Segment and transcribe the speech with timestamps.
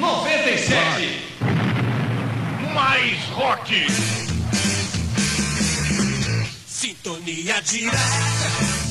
[0.00, 1.22] 97.
[2.74, 3.68] Mais rock.
[6.66, 8.89] Sintonia direta.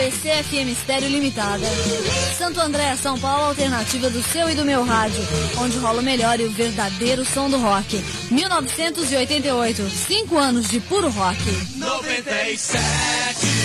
[0.00, 1.66] ABC FM Estéreo Limitada.
[2.38, 5.22] Santo André, São Paulo, alternativa do seu e do meu rádio,
[5.58, 8.02] onde rola o melhor e o verdadeiro som do rock.
[8.30, 11.38] 1988, cinco anos de puro rock.
[11.76, 13.59] 97.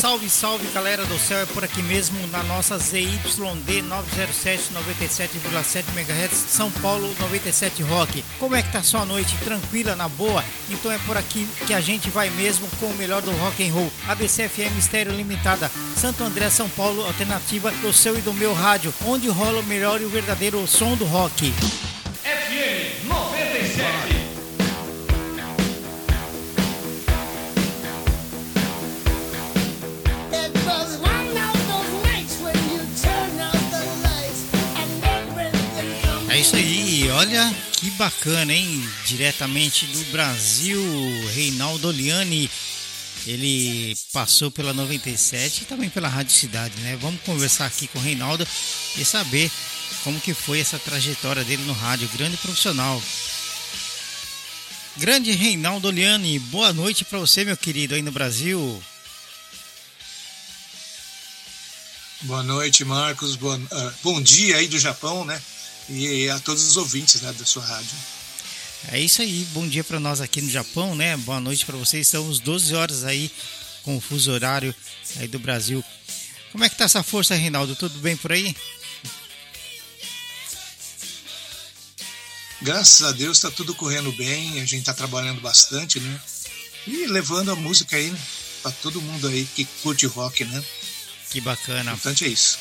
[0.00, 6.32] Salve, salve galera do céu, é por aqui mesmo na nossa ZYD 907 97,7 MHz
[6.48, 8.24] São Paulo 97 Rock.
[8.38, 9.36] Como é que tá sua noite?
[9.44, 10.42] Tranquila, na boa?
[10.70, 13.74] Então é por aqui que a gente vai mesmo com o melhor do rock and
[13.74, 13.92] roll.
[14.08, 18.94] ABC FM Estéreo Limitada, Santo André, São Paulo, alternativa do seu e do meu rádio,
[19.04, 21.52] onde rola o melhor e o verdadeiro som do rock.
[22.24, 24.09] FM 97.
[37.20, 38.82] Olha que bacana, hein?
[39.06, 40.82] Diretamente do Brasil,
[41.34, 42.50] Reinaldo Oliani.
[43.26, 46.96] Ele passou pela 97 e também pela Rádio Cidade, né?
[46.98, 48.46] Vamos conversar aqui com o Reinaldo
[48.96, 49.50] e saber
[50.02, 53.02] como que foi essa trajetória dele no rádio, grande profissional.
[54.96, 58.82] Grande Reinaldo Oliani, boa noite para você, meu querido, aí no Brasil.
[62.22, 63.36] Boa noite, Marcos.
[63.36, 65.40] Boa- ah, bom dia aí do Japão, né?
[65.90, 67.90] E a todos os ouvintes né, da sua rádio.
[68.92, 71.16] É isso aí, bom dia para nós aqui no Japão, né?
[71.16, 72.06] Boa noite para vocês.
[72.06, 73.30] Estamos 12 horas aí
[73.82, 74.74] com o fuso horário
[75.18, 75.84] aí do Brasil.
[76.52, 77.74] Como é que tá essa força, Reinaldo?
[77.76, 78.56] Tudo bem por aí?
[82.62, 86.20] Graças a Deus está tudo correndo bem, a gente está trabalhando bastante, né?
[86.86, 88.18] E levando a música aí, né?
[88.62, 90.62] Para todo mundo aí que curte rock, né?
[91.30, 91.92] Que bacana.
[91.92, 92.58] O importante é isso.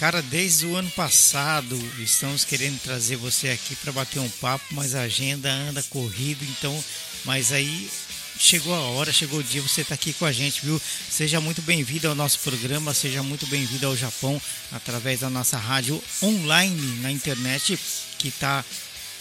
[0.00, 4.94] Cara, desde o ano passado estamos querendo trazer você aqui para bater um papo, mas
[4.94, 6.82] a agenda anda corrida, então,
[7.22, 7.90] mas aí
[8.38, 10.80] chegou a hora, chegou o dia, você está aqui com a gente, viu?
[11.10, 14.40] Seja muito bem-vindo ao nosso programa, seja muito bem-vindo ao Japão
[14.72, 17.78] através da nossa rádio online na internet
[18.16, 18.64] que está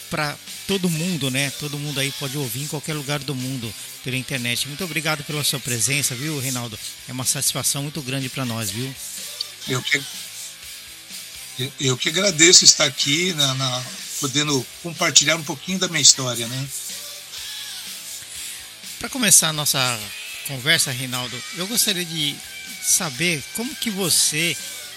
[0.09, 1.51] para todo mundo, né?
[1.59, 3.69] Todo mundo aí pode ouvir em qualquer lugar do mundo
[4.01, 4.65] pela internet.
[4.69, 6.79] Muito obrigado pela sua presença, viu, Reinaldo?
[7.05, 8.95] É uma satisfação muito grande para nós, viu?
[9.67, 10.01] Eu que,
[11.79, 13.83] eu- que agradeço estar aqui, na, na-
[14.19, 16.67] podendo compartilhar um pouquinho da minha história, né?
[18.99, 19.99] Para começar a nossa
[20.47, 22.35] conversa, Reinaldo, eu gostaria de
[22.83, 24.55] saber como que você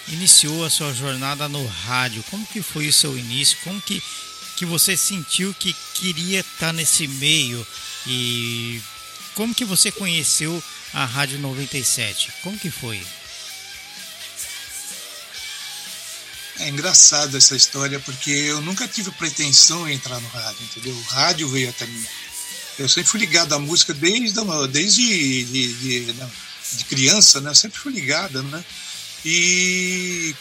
[0.09, 4.03] iniciou a sua jornada no rádio, como que foi o seu início, como que,
[4.57, 7.65] que você sentiu que queria estar nesse meio
[8.05, 8.81] e
[9.35, 10.61] como que você conheceu
[10.93, 12.31] a Rádio 97?
[12.43, 13.01] Como que foi?
[16.59, 20.95] É engraçado essa história, porque eu nunca tive pretensão em entrar no rádio, entendeu?
[20.95, 22.05] O rádio veio até mim.
[22.77, 24.33] Eu sempre fui ligado à música desde,
[24.71, 26.13] desde de, de,
[26.77, 27.49] de criança, né?
[27.49, 28.63] Eu sempre fui ligado, né?
[29.25, 30.35] E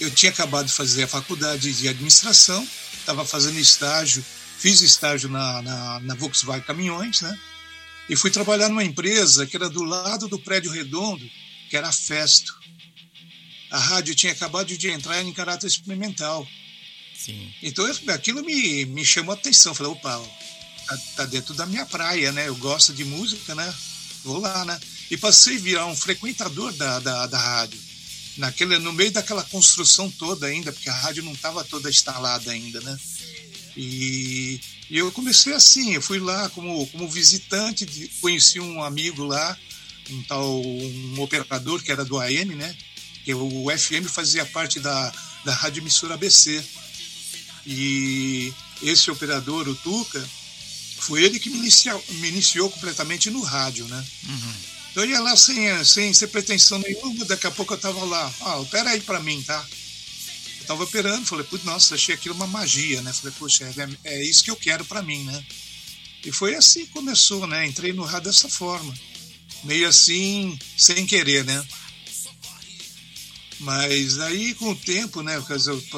[0.00, 2.66] eu tinha acabado de fazer a faculdade de administração,
[2.98, 4.24] estava fazendo estágio,
[4.58, 7.38] fiz estágio na, na, na Volkswagen Caminhões, né?
[8.08, 11.24] E fui trabalhar numa empresa que era do lado do prédio redondo,
[11.70, 12.63] que era a Festo
[13.74, 16.46] a rádio tinha acabado de entrar em caráter experimental.
[17.16, 17.52] Sim.
[17.62, 19.74] Então eu- aquilo me, me chamou a atenção.
[19.74, 20.22] Falei, opa,
[20.86, 22.46] tá, tá dentro da minha praia, né?
[22.48, 23.74] Eu gosto de música, né?
[24.24, 24.78] Vou lá, né?
[25.10, 27.80] E passei a virar um frequentador da, da, da rádio.
[28.36, 32.80] Naquele, no meio daquela construção toda ainda, porque a rádio não estava toda instalada ainda,
[32.80, 32.98] né?
[33.76, 34.60] E,
[34.90, 39.56] e eu comecei assim, eu fui lá como, como visitante, de- conheci um amigo lá,
[40.10, 42.74] um tal um operador que era do AM, né?
[43.24, 45.12] Que o FM fazia parte da,
[45.44, 46.62] da Rádio Emissora ABC.
[47.66, 50.22] E esse operador, o Tuca,
[50.98, 54.04] foi ele que me, inicia, me iniciou completamente no rádio, né?
[54.28, 54.54] Uhum.
[54.96, 58.60] Eu ia lá sem, sem, sem pretensão nenhuma, daqui a pouco eu tava lá, ah,
[58.60, 59.66] opera aí pra mim, tá?
[60.60, 63.12] Eu tava operando, falei, putz, nossa, achei aquilo uma magia, né?
[63.12, 65.44] Falei, poxa, é, é isso que eu quero pra mim, né?
[66.24, 67.66] E foi assim que começou, né?
[67.66, 68.94] Entrei no rádio dessa forma.
[69.64, 71.66] Meio assim, sem querer, né?
[73.64, 75.42] Mas aí com o tempo, né?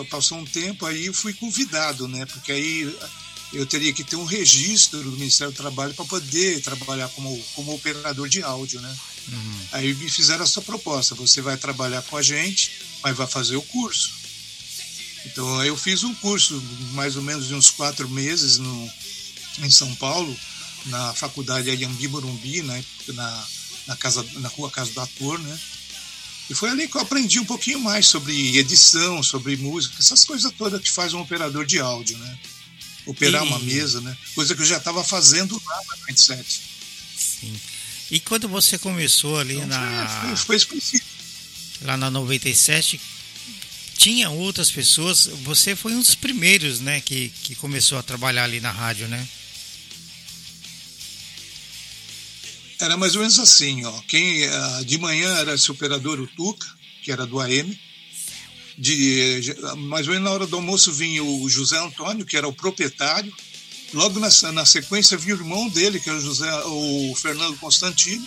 [0.09, 2.25] Passou um tempo, aí eu fui convidado, né?
[2.27, 2.97] Porque aí
[3.53, 7.75] eu teria que ter um registro do Ministério do Trabalho para poder trabalhar como, como
[7.75, 8.97] operador de áudio, né?
[9.73, 12.71] Aí me fizeram essa proposta: você vai trabalhar com a gente,
[13.03, 14.13] mas vai fazer o curso.
[15.27, 18.91] Então aí eu fiz um curso, mais ou menos de uns quatro meses no,
[19.59, 20.35] em São Paulo,
[20.87, 22.85] na faculdade Ayambi Morumbi, né?
[23.09, 23.47] na,
[23.89, 25.59] na, casa, na rua Casa do Ator, né?
[26.49, 30.53] E foi ali que eu aprendi um pouquinho mais sobre edição, sobre música, essas coisas
[30.57, 32.39] todas que faz um operador de áudio, né?
[33.05, 34.17] Operar E- uma mesa, né?
[34.35, 36.61] Coisa que eu já estava fazendo lá na 97.
[37.41, 37.61] Sim.
[38.11, 41.07] E quando você começou ali Então, na, foi, foi específico.
[41.83, 43.01] lá na 97,
[43.99, 45.27] tinha outras pessoas.
[45.45, 49.27] Você foi um dos primeiros, né, que, que começou a trabalhar ali na rádio, né?
[52.79, 54.01] Era mais ou menos assim, ó.
[54.07, 56.67] Quem ah, de manhã era esse operador o Tuca,
[57.03, 57.79] que era do AM.
[58.79, 62.47] De, eh, mais ou menos na hora do almoço vinha o José Antônio, que era
[62.47, 63.33] o proprietário.
[63.95, 68.27] Logo na, na sequência vinha o irmão dele, que era o, José, o Fernando Constantino.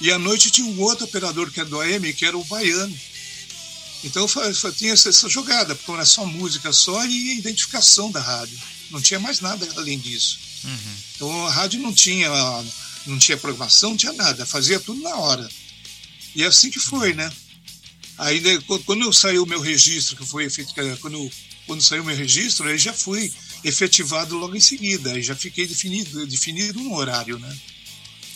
[0.00, 2.96] E à noite tinha um outro operador que era do AM, que era o Baiano.
[4.04, 4.26] Então
[4.76, 8.58] tinha essa, jogada, porque era só música só e identificação da rádio.
[8.90, 10.38] Não tinha mais nada além disso.
[11.14, 12.28] Então a rádio não tinha,
[13.06, 15.48] não tinha programação, não tinha nada, fazia tudo na hora.
[16.34, 17.30] E é assim que foi, né?
[18.18, 21.30] Aí né, qu- quando eu saiu o meu registro, que foi efet- que, quando,
[21.66, 23.32] quando saiu o meu registro, aí já fui
[23.64, 27.56] efetivado logo em seguida, aí já fiquei definido, definido um horário, né?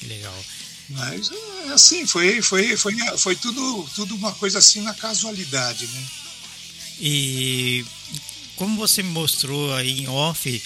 [0.01, 0.45] Que legal.
[0.89, 1.31] Mas
[1.67, 6.05] é assim, foi, foi, foi, foi tudo, tudo uma coisa assim na casualidade, né?
[7.01, 7.85] E
[8.57, 10.63] como você me mostrou aí em off,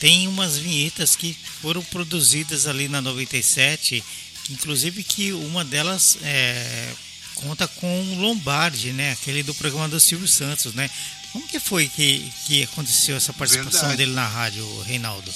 [0.00, 4.02] tem umas vinhetas que foram produzidas ali na 97,
[4.44, 6.92] que inclusive que uma delas é,
[7.34, 9.12] conta com o Lombardi, né?
[9.12, 10.90] Aquele do programa do Silvio Santos, né?
[11.32, 13.98] Como que foi que, que aconteceu essa participação Verdade.
[13.98, 15.32] dele na rádio, Reinaldo?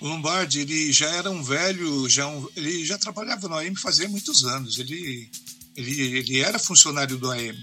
[0.00, 4.08] O Lombardi, ele já era um velho, já um- ele já trabalhava no AM fazia
[4.08, 4.78] muitos anos.
[4.78, 5.28] Ele,
[5.74, 7.58] ele, ele era funcionário do AM.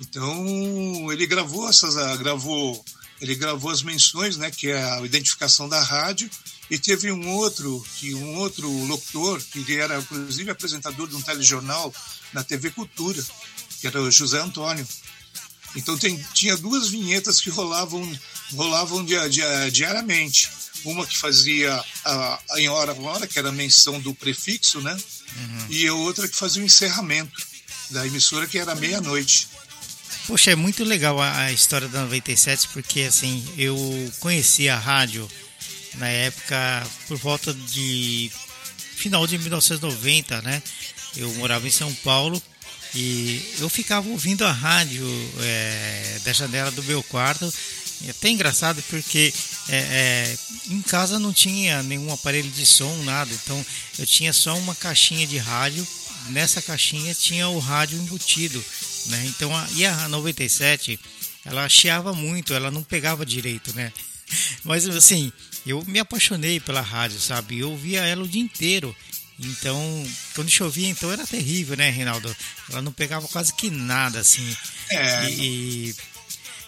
[0.00, 2.84] Então, ele gravou essas, gravou,
[3.22, 6.28] ele gravou as menções, né, que é a identificação da rádio,
[6.68, 11.22] e teve um outro, que um outro locutor, que ele era inclusive apresentador de um
[11.22, 11.94] telejornal
[12.32, 13.22] na TV Cultura,
[13.80, 14.86] que era o José Antônio.
[15.76, 18.02] Então tem, tinha duas vinhetas que rolavam,
[18.54, 20.50] rolavam dia- dia- diariamente.
[20.84, 21.72] Uma que fazia
[22.04, 24.96] a, a em hora a hora, que era a menção do prefixo, né?
[25.70, 27.40] E a outra que fazia o encerramento
[27.90, 29.48] da emissora, que era meia-noite.
[30.26, 33.76] Poxa, é muito legal a, a história da 97, porque assim, eu
[34.20, 35.28] conheci a rádio
[35.94, 38.30] na época por volta de
[38.96, 40.62] final de 1990, né?
[41.16, 42.40] Eu morava em São Paulo
[42.94, 45.06] e eu ficava ouvindo a rádio
[45.40, 47.52] é, da janela do meu quarto.
[48.02, 49.32] E até engraçado porque
[49.68, 50.36] é, é,
[50.70, 53.32] em casa não tinha nenhum aparelho de som, nada.
[53.32, 53.64] Então
[53.98, 55.86] eu tinha só uma caixinha de rádio.
[56.28, 58.64] Nessa caixinha tinha o rádio embutido,
[59.06, 59.24] né?
[59.26, 60.98] Então a, e a 97
[61.44, 63.92] ela chiava muito, ela não pegava direito, né?
[64.64, 65.32] Mas assim,
[65.66, 67.58] eu me apaixonei pela rádio, sabe?
[67.58, 68.94] Eu ouvia ela o dia inteiro.
[69.38, 72.34] Então, quando chovia, então era terrível, né, Reinaldo?
[72.70, 74.56] Ela não pegava quase que nada, assim.
[74.88, 75.94] É, E, e-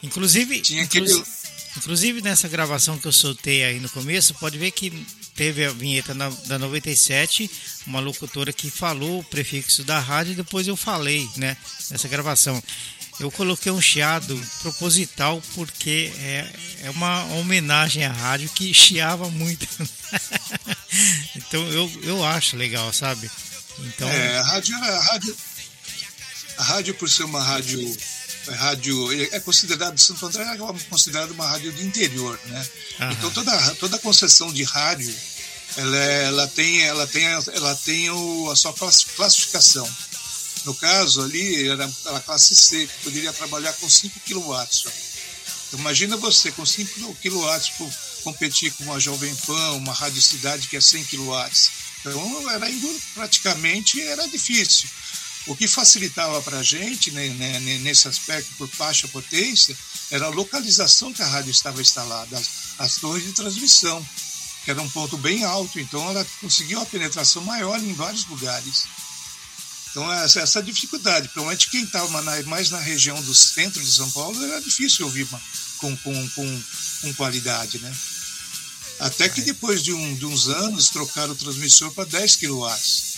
[0.03, 1.25] inclusive, Tinha inclu- aquele-
[1.77, 4.91] inclusive nessa gravação que eu soltei aí no começo, pode ver que
[5.35, 7.51] teve a vinheta na- da 97,
[7.87, 11.57] uma locutora que falou o prefixo da rádio e depois eu falei, né,
[11.91, 12.63] nessa gravação.
[13.21, 19.67] Eu coloquei um chiado proposital porque é, é uma homenagem à rádio que chiava muito.
[21.37, 23.31] então eu, eu acho legal, sabe?
[23.81, 25.37] Então, É, a rádio a rádio.
[26.57, 27.79] A rádio, por ser uma rádio.
[28.47, 30.57] É rádio é considerado, Santo André é
[30.89, 32.67] considerado uma rádio do interior, né?
[33.01, 33.13] Aham.
[33.13, 35.15] Então toda, toda concessão de rádio
[35.77, 39.89] ela, é- ela tem, ela tem, ela tem o, a sua classi- classificação.
[40.65, 44.67] No caso ali era a classe C, que poderia trabalhar com 5 kW.
[45.69, 47.91] Então, imagina você com 5 kW
[48.23, 51.51] competir com uma Jovem Pan, uma Rádio Cidade que é 100 kW.
[52.01, 52.67] Então era
[53.15, 54.89] praticamente era difícil.
[55.47, 59.77] O que facilitava para a gente né, né, né, nesse aspecto por baixa potência
[60.11, 62.49] era a localização que a rádio estava instalada, as,
[62.79, 64.05] as torres de transmissão,
[64.65, 68.85] que era um ponto bem alto, então ela conseguia uma penetração maior em vários lugares.
[69.91, 74.43] Então, essa, essa dificuldade, principalmente quem estava mais na região do centro de São Paulo,
[74.43, 75.29] era difícil ouvir
[75.79, 76.63] com, com, com,
[77.03, 77.95] com qualidade, né?
[78.99, 83.14] Até que depois de, um, de uns anos trocaram o transmissor para 10 kW.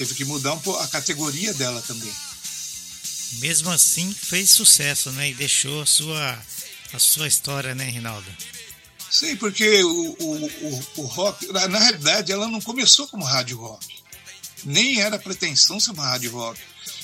[0.00, 2.10] Teve que mudar um pouco a categoria dela também.
[3.32, 5.28] Mesmo assim, fez sucesso, né?
[5.28, 6.42] E deixou a sua,
[6.94, 8.26] a sua história, né, Rinaldo?
[9.10, 13.58] Sim, porque o, o, o, o rock, na, na realidade, ela não começou como rádio
[13.58, 13.86] rock.
[14.64, 16.58] Nem era pretensão ser uma rádio rock.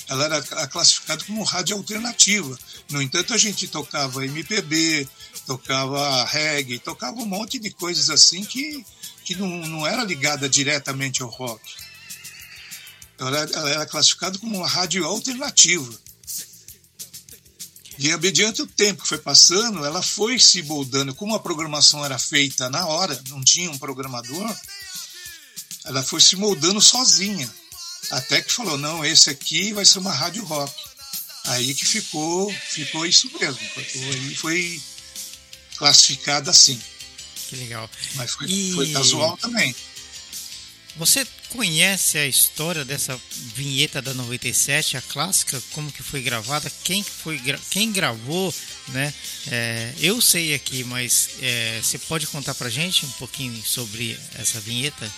[0.07, 2.57] Ela era classificada como rádio alternativa.
[2.89, 5.07] No entanto, a gente tocava MPB,
[5.45, 8.83] tocava reggae, tocava um monte de coisas assim que,
[9.23, 11.61] que não, não era ligada diretamente ao rock.
[13.19, 15.91] Ela, ela era classificada como uma rádio alternativa.
[17.99, 21.15] E mediante o tempo que foi passando, ela foi se moldando.
[21.15, 24.55] Como a programação era feita na hora, não tinha um programador,
[25.85, 27.51] ela foi se moldando sozinha.
[28.11, 30.71] Até que falou, não, esse aqui vai ser uma rádio rock.
[31.45, 33.59] Aí que ficou, ficou isso mesmo.
[33.75, 34.79] Aí foi
[35.77, 36.79] classificada assim.
[37.49, 37.89] Que legal.
[38.15, 39.75] Mas foi, E- foi casual também.
[40.97, 43.19] Você conhece a história dessa
[43.55, 48.53] vinheta da 97, a clássica, como que foi gravada, quem que foi quem gravou,
[48.89, 49.13] né?
[49.47, 54.59] É, eu sei aqui, mas é, você pode contar pra gente um pouquinho sobre essa
[54.59, 55.11] vinheta?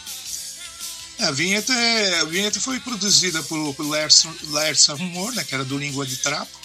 [1.19, 3.85] A vinheta, é- a vinheta foi produzida por, por
[4.93, 6.57] Rumor, né, que era do Língua de Trapo,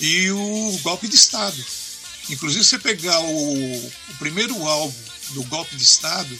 [0.00, 1.64] e o Golpe de Estado.
[2.28, 4.94] Inclusive, você pegar o, o primeiro álbum
[5.30, 6.36] do Golpe de Estado,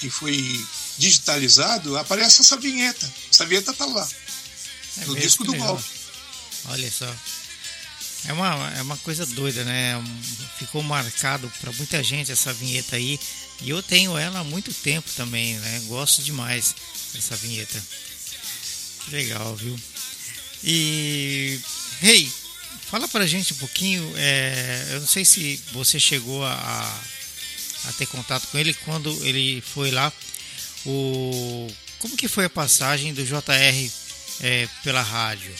[0.00, 0.64] que foi
[0.98, 3.10] digitalizado, aparece essa vinheta.
[3.30, 4.08] Essa vinheta tá lá,
[4.98, 5.68] É no disco do legal.
[5.74, 5.88] Golpe.
[6.66, 7.14] Olha só.
[8.24, 9.94] É uma, é uma coisa doida, né?
[10.58, 13.20] Ficou marcado para muita gente essa vinheta aí.
[13.60, 15.82] E eu tenho ela há muito tempo também, né?
[15.86, 16.74] Gosto demais
[17.14, 17.80] dessa vinheta.
[19.04, 19.78] Que legal, viu?
[20.64, 21.60] E.
[22.00, 22.30] Rei,
[22.90, 24.12] fala pra gente um pouquinho.
[24.16, 27.00] é, eu não sei se você chegou a-
[27.84, 30.12] a ter contato com ele quando ele foi lá.
[30.86, 33.90] O, como que foi a passagem do JR
[34.40, 35.52] é, pela rádio?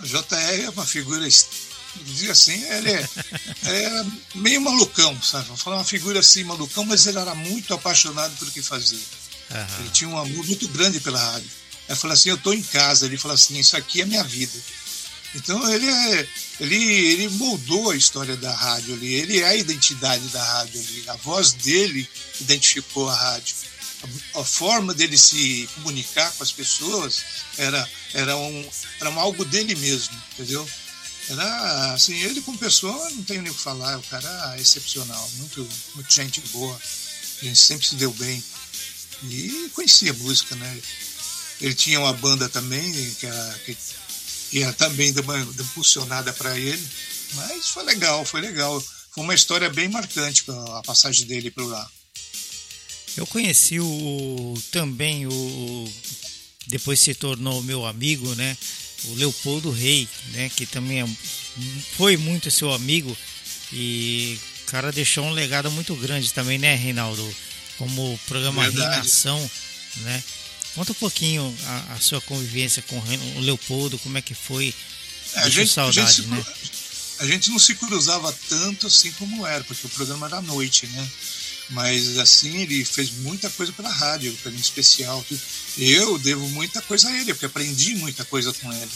[0.00, 1.28] O JR é uma figura,
[1.96, 3.08] dizia assim, ele é,
[3.64, 5.46] era meio malucão, sabe?
[5.46, 9.00] Vamos falar uma figura assim, malucão, mas ele era muito apaixonado pelo que fazia.
[9.50, 9.80] Aham.
[9.80, 11.50] Ele tinha um amor muito grande pela rádio.
[11.88, 13.06] Ele falou assim, eu estou em casa.
[13.06, 14.52] Ele falou assim, isso aqui é minha vida.
[15.34, 16.28] Então ele é,
[16.60, 19.14] ele, ele moldou a história da rádio ali.
[19.14, 21.04] Ele é a identidade da rádio ali.
[21.08, 22.08] A voz dele
[22.40, 23.54] identificou a rádio.
[24.34, 27.24] A, a forma dele se comunicar com as pessoas
[27.56, 28.70] era, era, um,
[29.00, 30.68] era um algo dele mesmo, entendeu?
[31.28, 33.98] Era assim, ele como pessoa, não tenho nem o que falar.
[33.98, 36.80] O cara é excepcional, muito, muito gente boa.
[37.40, 38.42] A gente sempre se deu bem
[39.24, 40.80] e conhecia música, né?
[41.60, 43.76] Ele tinha uma banda também, que era, que,
[44.50, 46.82] que era também de uma- de impulsionada para ele,
[47.34, 48.80] mas foi legal, foi legal.
[49.14, 50.44] Foi uma história bem marcante
[50.76, 51.90] a passagem dele por lá.
[53.16, 55.92] Eu conheci o também o
[56.68, 58.56] depois se tornou meu amigo, né?
[59.04, 60.50] O Leopoldo Rei, né?
[60.54, 61.08] Que também é-
[61.96, 63.16] foi muito seu amigo
[63.72, 67.26] e o cara deixou um legado muito grande também, né, Reinaldo?
[67.78, 68.88] Como o programa Verdade.
[68.90, 69.50] Reinação,
[69.98, 70.22] né?
[70.74, 74.74] Conta um pouquinho a, a sua convivência com o Leopoldo, como é que foi?
[75.34, 76.44] É, Deixou saudade, se, né?
[77.20, 80.86] a gente não se cruzava tanto assim como era, porque o programa era à noite,
[80.86, 81.10] né?
[81.70, 85.24] Mas assim, ele fez muita coisa pela rádio, pelo especial.
[85.28, 85.40] tudo.
[85.76, 88.90] Eu devo muita coisa a ele, porque aprendi muita coisa com ele.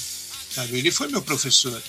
[0.55, 0.79] Sabe?
[0.79, 1.83] Ele foi meu professor.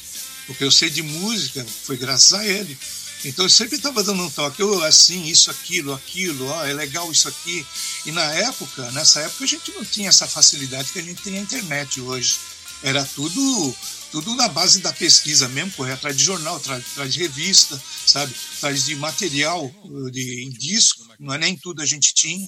[0.50, 2.78] O que eu sei de música foi graças a ele.
[3.26, 7.28] Então eu sempre estava dando um toque, eu, assim, isso, aquilo, aquilo, é legal isso
[7.28, 7.66] aqui.
[8.06, 11.34] E na época, nessa época a gente não tinha essa facilidade que a gente tem
[11.34, 12.38] na internet hoje.
[12.82, 13.76] Era tudo
[14.14, 18.32] tudo na base da pesquisa mesmo, correr atrás de jornal, atrás, atrás de revista, sabe?
[18.58, 22.48] Atrás de material uh, de, disco, não é nem tudo a gente tinha.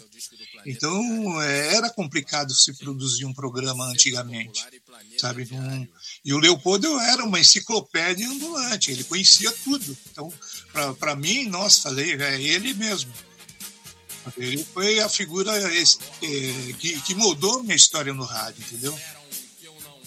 [0.63, 4.63] Então é, era complicado se produzir um programa antigamente,
[5.17, 5.48] sabe?
[5.51, 5.88] Não-
[6.25, 9.96] e o Leopoldo era uma enciclopédia ambulante, ele conhecia tudo.
[10.12, 10.34] Então,
[11.00, 13.13] para mim, nossa, falei, é ele mesmo.
[14.36, 19.00] Ele foi a figura eh, que, que moldou minha história no rádio, entendeu?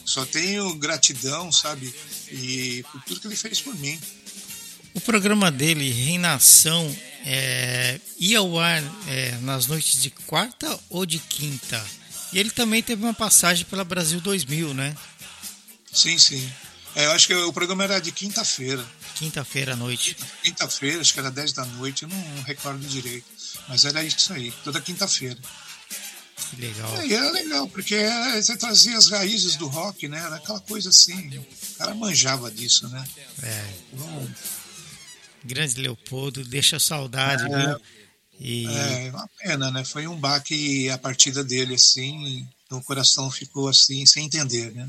[0.05, 1.95] Só tenho gratidão, sabe?
[2.33, 3.97] E por tudo que ele fez por mim.
[4.95, 6.93] O programa dele, Reinação,
[7.25, 11.85] é, ia ao ar é, nas noites de quarta ou de quinta.
[12.33, 14.97] E ele também teve uma passagem pela Brasil 2000, né?
[15.93, 16.53] Sim, sim.
[16.95, 18.85] É, eu acho que o programa era de quinta-feira.
[19.15, 20.17] Quinta-feira à noite.
[20.43, 23.27] Quinta-feira, acho que era 10 da noite, eu não recordo direito.
[23.69, 25.39] Mas era isso aí, toda quinta-feira.
[26.51, 27.05] Que legal.
[27.07, 30.19] E era legal, porque era- você trazia as raízes do rock, né?
[30.19, 31.37] Era aquela coisa assim.
[31.39, 33.07] O cara manjava disso, né?
[33.43, 34.35] É, Então,
[35.45, 37.49] grande Leopoldo, deixa saudade, É.
[37.67, 37.81] viu?
[38.41, 39.85] E É uma pena, né?
[39.85, 42.47] Foi um baque a partida dele, assim.
[42.65, 44.89] Então o coração ficou assim, sem entender, né?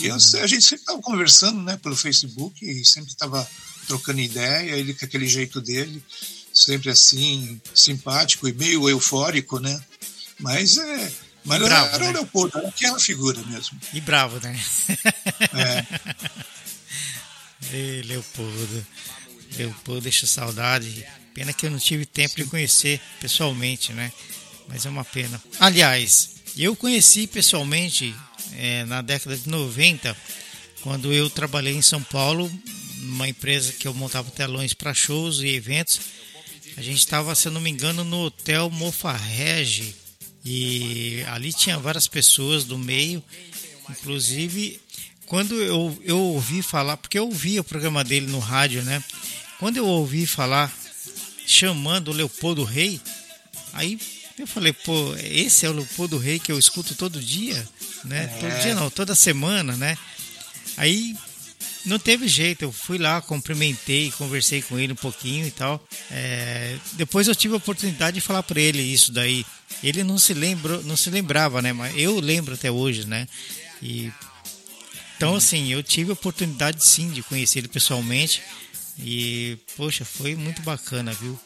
[0.00, 3.48] E eu- a gente sempre estava conversando, né, pelo Facebook, e sempre estava
[3.86, 6.02] trocando ideia, ele com aquele jeito dele,
[6.52, 9.80] sempre assim, simpático e meio eufórico, né?
[10.38, 11.12] Mas é.
[11.44, 12.12] Mas era, Bravo, era o né?
[12.14, 13.78] Leopoldo, era aquela figura mesmo.
[13.92, 14.60] E bravo, né?
[15.54, 15.86] É.
[17.72, 18.86] Ei, Leopoldo.
[19.56, 21.06] Leopoldo deixa saudade.
[21.34, 24.12] Pena que eu não tive tempo de conhecer pessoalmente, né?
[24.68, 25.40] Mas é uma pena.
[25.60, 28.14] Aliás, eu conheci pessoalmente
[28.54, 30.16] eh, na década de 90,
[30.82, 32.50] quando eu trabalhei em São Paulo,
[32.96, 36.00] numa empresa que eu montava telões para shows e eventos.
[36.76, 39.94] A gente estava, se não me engano, no Hotel Mofarrege.
[40.44, 43.22] E ali tinha várias pessoas do meio,
[43.90, 44.80] inclusive
[45.26, 49.02] quando eu, eu ouvi falar, porque eu ouvi o programa dele no rádio, né?
[49.58, 50.72] Quando eu ouvi falar
[51.46, 53.00] chamando o Leopoldo Rei,
[53.72, 53.98] aí
[54.38, 57.68] eu falei, pô, esse é o Leopoldo Rei que eu escuto todo dia,
[58.04, 58.26] né?
[58.40, 59.96] Todo dia não, toda semana, né?
[60.76, 61.16] Aí
[61.86, 65.82] não teve jeito, eu fui lá, cumprimentei, conversei com ele um pouquinho e tal.
[66.10, 69.46] É, depois eu tive a oportunidade de falar para ele isso daí.
[69.82, 71.72] Ele não se lembrou, não se lembrava, né?
[71.72, 73.28] Mas eu lembro até hoje, né?
[73.80, 74.12] E
[75.16, 78.42] então assim, eu tive a oportunidade sim de conhecer ele pessoalmente
[78.98, 81.38] e poxa, foi muito bacana, viu?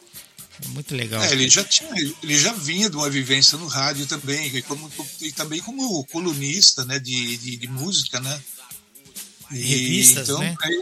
[0.69, 1.23] Muito legal.
[1.23, 1.89] É, ele já tinha,
[2.21, 4.91] ele já vinha de uma vivência no rádio também, e, como,
[5.21, 8.41] e também como colunista, né, de, de, de música, né?
[9.51, 10.55] E, Revistas, né?
[10.61, 10.79] aí,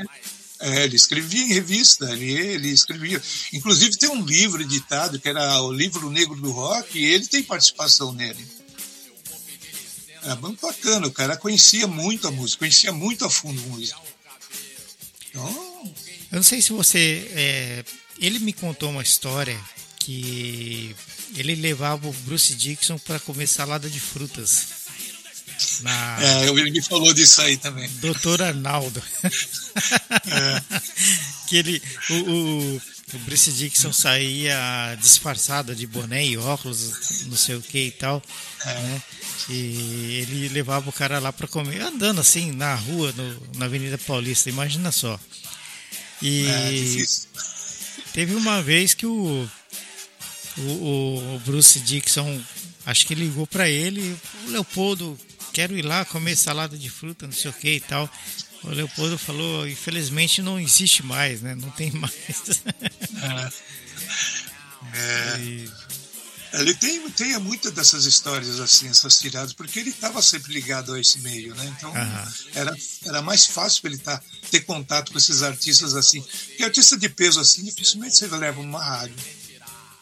[0.59, 3.21] é, ele escrevia em revista, ele, ele escrevia.
[3.53, 7.41] Inclusive tem um livro editado que era o Livro Negro do Rock, e ele tem
[7.41, 8.45] participação nele.
[10.23, 13.99] É muito bacana, o cara conhecia muito a música, conhecia muito a fundo a música.
[15.29, 15.93] Então,
[16.31, 17.31] Eu não sei se você.
[17.33, 17.85] é,
[18.19, 19.59] ele me contou uma história
[19.99, 20.95] que
[21.35, 24.67] ele levava o Bruce Dixon para comer salada de frutas.
[25.81, 27.89] Na é, ele me falou disso aí também.
[27.99, 29.01] Doutor Arnaldo.
[31.47, 31.81] que ele.
[32.09, 32.81] O, o,
[33.13, 38.21] o Bruce Dixon saía disfarçado de boné e óculos, não sei o que e tal.
[38.65, 39.01] né?
[39.49, 43.97] E ele levava o cara lá para comer, andando assim na rua, no- na Avenida
[43.97, 45.19] Paulista, imagina só.
[46.21, 47.27] E É difícil.
[48.13, 49.49] Teve uma vez que o,
[50.57, 50.61] o,
[51.35, 52.41] o Bruce Dixon,
[52.85, 54.17] acho que ligou para ele,
[54.47, 55.17] o Leopoldo,
[55.53, 58.09] quero ir lá comer salada de fruta, não sei o que e tal.
[58.63, 61.55] O Leopoldo falou, infelizmente não existe mais, né?
[61.55, 62.61] Não tem mais.
[64.93, 65.39] É.
[65.39, 65.69] E-
[66.53, 70.99] Ele tem, tem muitas dessas histórias assim, essas tiradas, porque ele estava sempre ligado a
[70.99, 71.73] esse meio, né?
[71.77, 72.33] Então Aham.
[72.55, 76.21] era, era mais fácil para ele tá, ter contato com esses artistas assim.
[76.21, 79.15] Porque artista de peso assim, dificilmente você vai levar uma rádio.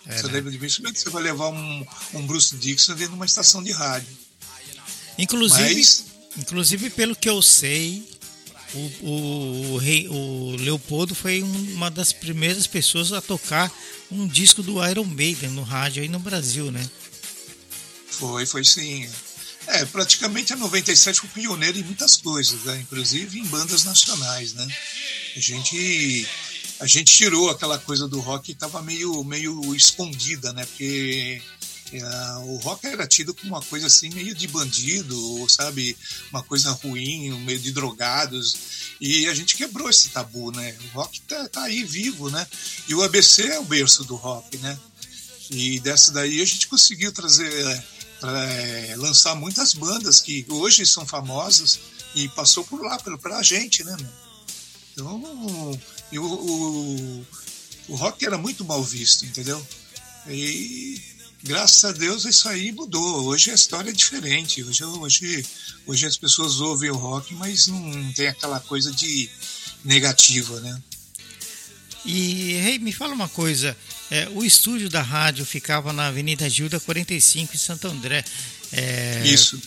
[0.06, 0.34] É, você né?
[0.34, 4.18] leva dificilmente você vai levar um, um Bruce Dixon dentro de uma estação de rádio.
[5.18, 6.06] Inclusive, Mas
[6.38, 8.08] inclusive pelo que eu sei,
[8.74, 13.72] o, o, o rei, o Leopoldo foi um- uma das primeiras pessoas a tocar
[14.12, 16.88] um disco do Iron Maiden no rádio aí no Brasil, né?
[18.10, 19.08] foi, foi sim.
[19.68, 22.80] É, praticamente a 97 foi pioneiro em muitas coisas, né?
[22.82, 24.68] inclusive em bandas nacionais, né?
[25.36, 26.28] A gente
[26.80, 30.66] a gente tirou aquela coisa do rock que estava meio meio escondida, né?
[30.66, 31.42] Porque
[32.46, 35.98] o rock era tido como uma coisa assim meio de bandido, sabe,
[36.30, 38.56] uma coisa ruim, meio de drogados.
[39.00, 40.76] E a gente quebrou esse tabu, né?
[40.94, 42.46] O rock tá, tá aí vivo, né?
[42.88, 44.78] E o ABC é o berço do rock, né?
[45.50, 47.84] E dessa daí a gente conseguiu trazer, é,
[48.92, 51.80] é, lançar muitas bandas que hoje são famosas
[52.16, 53.96] e passou por lá, pelo, pra gente, né?
[54.92, 55.16] Então,
[56.12, 57.26] o, o,
[57.90, 59.66] o rock era muito mal visto, entendeu?
[60.28, 61.00] E
[61.48, 63.26] graças a Deus isso aí mudou.
[63.26, 64.64] Hoje a história é diferente.
[64.64, 65.46] Hoje, hoje,
[65.86, 69.30] hoje as pessoas ouvem o rock, mas não tem aquela coisa de
[69.84, 70.82] negativa, né?
[72.06, 73.76] E, Rei, me fala uma coisa.
[74.12, 78.24] é, o estúdio da rádio ficava na Avenida Gilda 45, em Santo André.
[78.72, 79.60] É, Isso.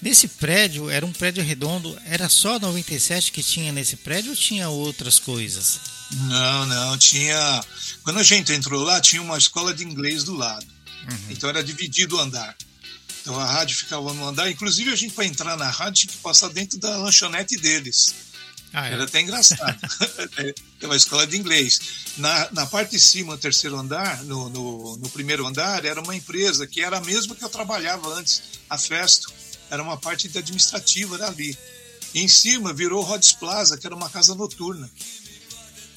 [0.00, 4.68] Nesse prédio, era um prédio redondo, era só 97 que tinha nesse prédio ou tinha
[4.68, 5.80] outras coisas?
[6.10, 7.64] Não, não, tinha.
[8.02, 10.66] Quando a gente entrou lá, tinha uma escola de inglês do lado.
[11.30, 12.56] Então era dividido o andar.
[13.20, 14.50] Então a rádio ficava no andar.
[14.50, 18.14] Inclusive a gente, para entrar na rádio, tinha que passar dentro da lanchonete deles.
[18.72, 19.78] Ah, Era até engraçado.
[20.82, 21.80] É uma escola de inglês.
[22.18, 26.14] Na, na parte de cima, no terceiro andar, no, no, no primeiro andar, era uma
[26.14, 29.32] empresa que era a mesma que eu trabalhava antes, a Festo.
[29.70, 31.56] Era uma parte administrativa dali.
[32.12, 34.90] E em cima virou Rhodes Plaza, que era uma casa noturna.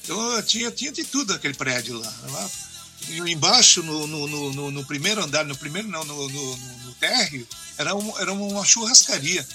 [0.02, 2.14] Então tinha, tinha de tudo naquele prédio lá.
[2.30, 2.67] Lá E
[3.10, 7.94] embaixo, no, no, no, no- primeiro andar, no primeiro não, no, no, no- térreo, era,
[7.94, 9.46] um, era uma churrascaria.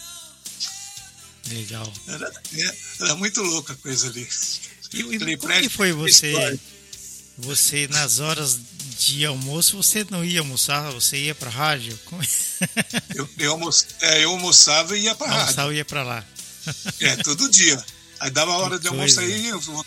[1.49, 1.91] Legal.
[2.08, 4.27] Era, é, era muito louca a coisa ali.
[4.93, 6.63] E, e como prédio que foi você, histórico.
[7.38, 8.60] você nas horas
[8.99, 11.99] de almoço, você não ia almoçar, você ia pra rádio?
[12.06, 12.21] Como...
[13.13, 13.69] Eu, eu, almo-
[14.01, 15.41] é, eu almoçava e ia pra rádio.
[15.41, 16.25] Almoçar e ia pra lá.
[17.01, 17.84] É, todo dia.
[18.21, 19.34] Aí dava a hora Que de almoço coisa.
[19.34, 19.86] aí, eu vo-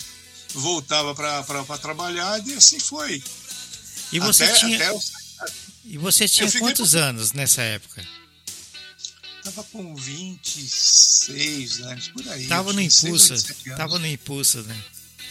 [0.55, 3.23] voltava pra trabalhar e assim foi.
[4.13, 5.01] E você até, tinha, até eu
[5.85, 8.05] e você tinha quantos por- anos nessa época?
[9.45, 12.47] tava com 26 anos, por aí.
[12.47, 13.79] Tava no 26, impulso, 27 anos.
[13.79, 14.77] tava no impulso, né?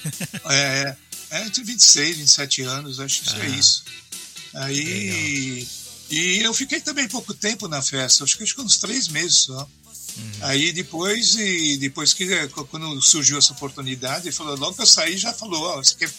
[0.49, 0.95] É,
[1.31, 3.83] é, é entre 26 e 27 anos, acho que isso é Ah, isso.
[4.53, 5.67] Aí.
[6.09, 9.35] E eu fiquei também pouco tempo na festa, acho que acho que uns três meses
[9.39, 9.67] só.
[10.17, 10.31] Uhum.
[10.41, 12.25] Aí depois, e depois que
[12.69, 16.09] quando surgiu essa oportunidade, ele falou, logo que eu saí, já falou, ó, você quer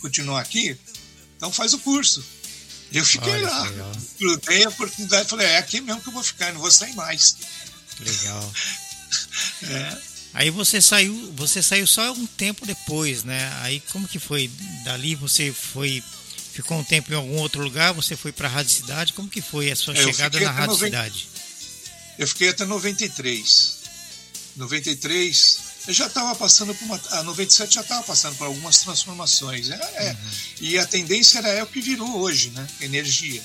[0.00, 0.76] continuar aqui?
[1.44, 2.24] Então faz o curso.
[2.90, 3.70] Eu fiquei Olha lá.
[4.48, 7.36] dei a oportunidade falei, é aqui mesmo que eu vou ficar, não vou sair mais.
[8.00, 8.52] Legal.
[9.62, 9.98] É.
[10.32, 13.56] Aí você saiu, você saiu só um tempo depois, né?
[13.62, 14.50] Aí como que foi?
[14.82, 16.02] Dali você foi,
[16.52, 19.70] ficou um tempo em algum outro lugar, você foi pra Rádio Cidade, como que foi
[19.70, 21.28] a sua É, eu chegada na Rádio 90 Cidade?
[22.18, 23.76] Eu fiquei até 93.
[24.56, 27.00] 93, eu já estava passando por uma.
[27.10, 29.70] A 97 já estava passando por algumas transformações.
[29.70, 30.16] É, é.
[30.60, 32.66] E a tendência era é o que virou hoje, né?
[32.80, 33.42] Energia.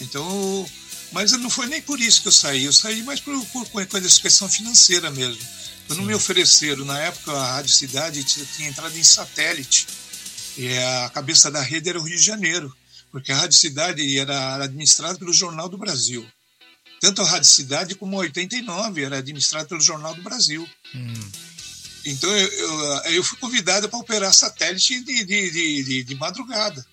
[0.00, 0.68] Então.
[1.12, 2.64] Mas não foi nem por isso que eu saí.
[2.64, 5.40] Eu saí mais por, por, por questão financeira mesmo.
[5.86, 9.86] Quando me ofereceram, na época, a Rádio Cidade tinha tinha entrado em satélite.
[10.58, 12.74] E a cabeça da rede era o Rio de Janeiro.
[13.12, 16.26] Porque a Rádio Cidade era administrada pelo Jornal do Brasil.
[17.00, 20.68] Tanto a Rádio Cidade como a 89 era administrada pelo Jornal do Brasil.
[20.94, 21.30] Hum,
[22.04, 22.80] Então eu, eu,
[23.14, 26.84] eu fui convidado para operar satélite de, de, de, de, de madrugada.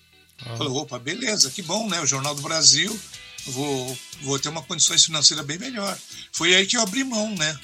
[0.46, 2.00] ó, Falei, opa, beleza, que bom, né?
[2.00, 2.98] O Jornal do Brasil,
[3.46, 5.96] vou, vou ter uma condições financeiras bem melhor.
[6.32, 7.58] Foi aí que eu abri mão, né?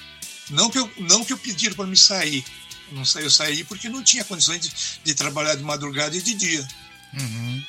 [0.49, 2.45] Não que eu, não que eu pediram para me sair.
[2.91, 4.73] Eu não saí, eu saí porque não tinha condições de,
[5.05, 6.67] de trabalhar de madrugada e de dia.
[7.15, 7.65] uhum,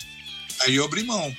[0.61, 1.35] Aí eu abri mão.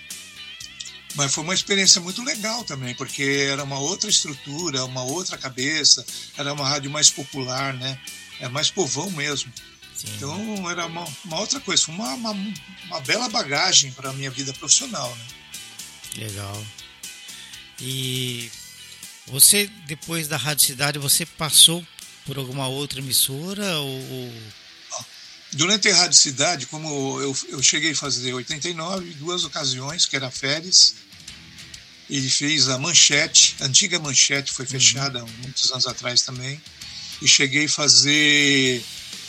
[1.14, 6.04] Mas foi uma experiência muito legal também, porque era uma outra estrutura, uma outra cabeça,
[6.36, 7.98] era uma rádio mais popular, né?
[8.40, 9.52] É mais povão mesmo.
[9.94, 10.08] sim.
[10.16, 12.32] Então era uma, uma outra coisa, foi uma, uma,
[12.86, 15.26] uma bela bagagem para a minha vida profissional, né?
[16.16, 16.66] Legal.
[17.80, 18.50] E
[19.26, 21.84] você, depois da Rádio Cidade, você passou
[22.24, 24.32] por alguma outra emissora ou...
[25.54, 30.30] Durante a Rádio Cidade, como eu, eu cheguei a fazer 89, duas ocasiões, que era
[30.30, 30.94] férias,
[32.08, 36.60] e fiz a Manchete, a antiga Manchete foi fechada há muitos anos atrás também,
[37.20, 38.82] e cheguei a fazer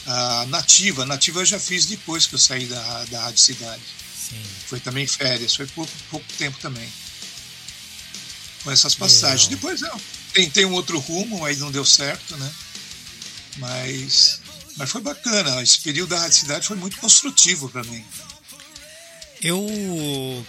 [0.06, 1.04] a Nativa.
[1.04, 3.82] A Nativa eu já fiz depois que eu saí da, da Rádio Cidade.
[4.30, 4.42] Sim.
[4.68, 6.88] Foi também férias, foi pouco, pouco tempo também.
[8.64, 9.50] Com essas passagens.
[9.50, 9.56] Legal.
[9.56, 10.02] Depois eu
[10.34, 12.52] tentei um outro rumo, aí não deu certo, né?
[13.58, 14.40] Mas,
[14.78, 15.62] mas foi bacana.
[15.62, 18.04] Esse período da Cidade foi muito construtivo para mim.
[19.42, 20.46] Eu,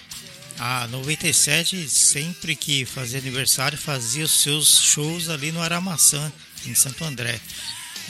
[0.59, 6.33] a 97, sempre que fazia aniversário, fazia os seus shows ali no Aramaçã,
[6.67, 7.41] em Santo André.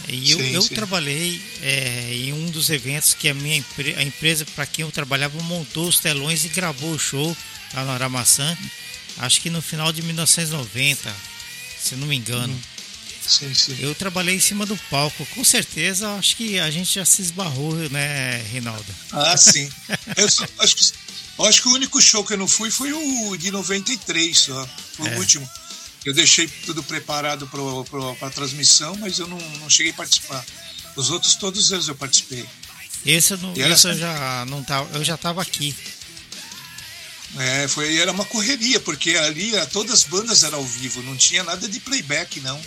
[0.09, 0.74] E eu, Sim, eu sim.
[0.74, 4.90] trabalhei é, em um dos eventos que a minha empre- a empresa para quem eu
[4.90, 7.35] trabalhava montou os telões e gravou o show
[7.72, 8.57] lá no Aramaçã,
[9.18, 11.14] acho que no final de 1990,
[11.81, 12.61] se não me engano.
[13.26, 13.76] Sim, sim.
[13.80, 17.74] Eu trabalhei em cima do palco, com certeza acho que a gente já se esbarrou,
[17.90, 18.84] né, Reinaldo?
[19.12, 19.68] Ah, sim.
[20.16, 20.92] Eu só- acho, que,
[21.48, 24.68] acho que o único show que eu não fui foi o de 93 só.
[24.96, 25.14] Foi É.
[25.14, 25.48] o último.
[26.04, 30.44] Eu deixei tudo preparado para a transmissão, mas eu não, não cheguei a participar.
[30.94, 32.44] Os outros, todos eles eu participei.
[33.06, 35.74] Esse, eu não- era esse eu já não tava, eu já estava aqui.
[37.37, 41.42] É, foi, era uma correria, porque ali todas as bandas eram ao vivo, não tinha
[41.42, 42.60] nada de playback, não.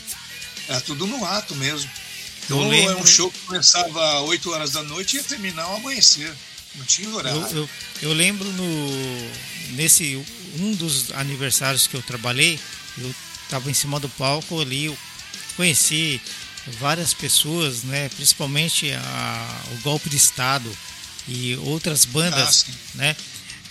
[0.68, 1.90] Era tudo no ato mesmo.
[2.50, 5.24] Eu Então, lembro- é um show que começava às 8 horas da noite e ia
[5.24, 6.34] terminar ao amanhecer.
[6.76, 7.42] Não tinha horário.
[7.42, 7.70] Eu, eu,
[8.04, 9.30] eu lembro no
[9.72, 10.24] nesse
[10.60, 12.60] um dos aniversários que eu trabalhei,
[12.98, 14.98] eu estava em cima do palco ali, eu
[15.56, 16.22] conheci
[16.80, 20.70] várias pessoas, né, principalmente a, o Golpe de Estado
[21.28, 22.74] e outras Ah, bandas, sim.
[22.96, 23.16] né,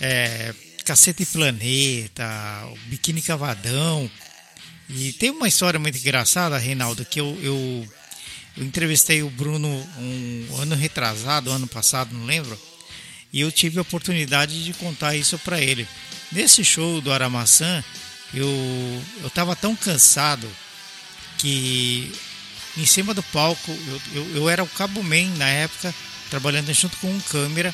[0.01, 4.09] é, Cacete Planeta, o Biquíni Cavadão.
[4.89, 7.87] E tem uma história muito engraçada, Reinaldo, que eu, eu,
[8.55, 9.67] eu entrevistei o Bruno
[9.99, 12.57] um ano retrasado, ano passado, não lembro.
[13.33, 15.87] E eu tive a oportunidade de contar isso para ele.
[16.31, 17.83] Nesse show do Aramaçã,
[18.33, 18.47] eu
[19.21, 20.49] eu estava tão cansado
[21.37, 22.11] que
[22.77, 25.93] em cima do palco eu, eu, eu era o Cabo Man na época,
[26.29, 27.73] trabalhando junto com um câmera.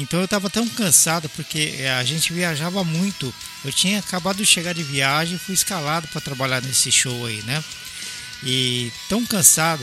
[0.00, 3.34] Então eu estava tão cansado porque eh, a gente viajava muito.
[3.64, 7.62] Eu tinha acabado de chegar de viagem fui escalado para trabalhar nesse show aí, né?
[8.44, 9.82] E tão cansado.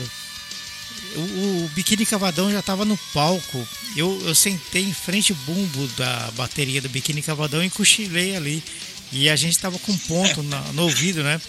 [1.14, 1.20] O,
[1.64, 3.66] o Biquíni Cavadão já estava no palco.
[3.94, 8.62] Eu, eu sentei em frente ao bumbo da bateria do Biquíni Cavadão e cochilei ali.
[9.12, 11.40] E a gente estava com ponto na- no ouvido, né?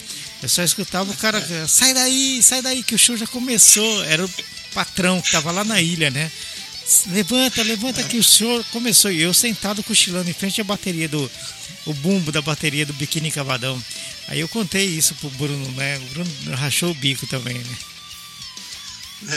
[0.42, 4.04] Eu só escutava o cara, sai daí, sai daí, que o show já começou.
[4.04, 4.30] Era o
[4.74, 6.30] patrão que estava lá na ilha, né?
[7.08, 9.10] Levanta, levanta que o show começou.
[9.10, 11.30] E eu sentado cochilando em frente à bateria do.
[11.86, 13.82] O bumbo da bateria do Biquíni Cavadão.
[14.28, 15.96] Aí eu contei isso pro Bruno, né?
[15.98, 17.78] O Bruno rachou o bico também, né?
[19.26, 19.36] É,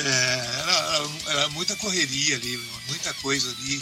[0.60, 3.82] era, era muita correria ali, muita coisa ali.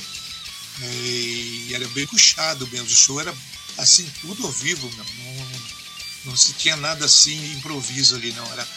[0.81, 2.87] É, E era bem puxado mesmo.
[2.87, 3.33] O show era
[3.77, 5.05] assim, tudo ao vivo, meu.
[5.05, 5.61] Não,
[6.25, 8.45] não se tinha nada assim improviso ali, não.
[8.51, 8.67] Era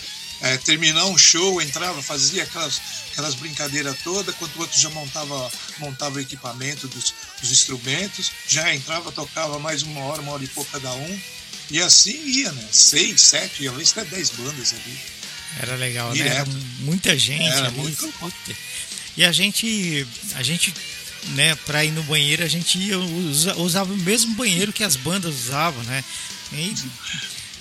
[0.43, 2.81] é, terminar um show, entrava, fazia aquelas,
[3.13, 8.75] aquelas brincadeiras todas, quando o outro já montava, montava o equipamento dos, dos instrumentos, já
[8.75, 11.21] entrava, tocava mais uma hora, uma hora e pouco cada um.
[11.71, 12.69] E assim ia, né?
[12.71, 14.99] Seis, sete, às vezes até dez bandas ali.
[15.61, 16.15] Era legal, né?
[16.17, 16.35] Direto.
[16.51, 17.77] Era muita gente Era ali.
[17.79, 18.13] muito-.
[19.17, 20.75] E a gente, a gente,
[21.35, 24.97] né, pra ir no banheiro, a gente ia, usa- usava o mesmo banheiro que as
[24.97, 26.03] bandas usavam, né?
[26.53, 26.75] E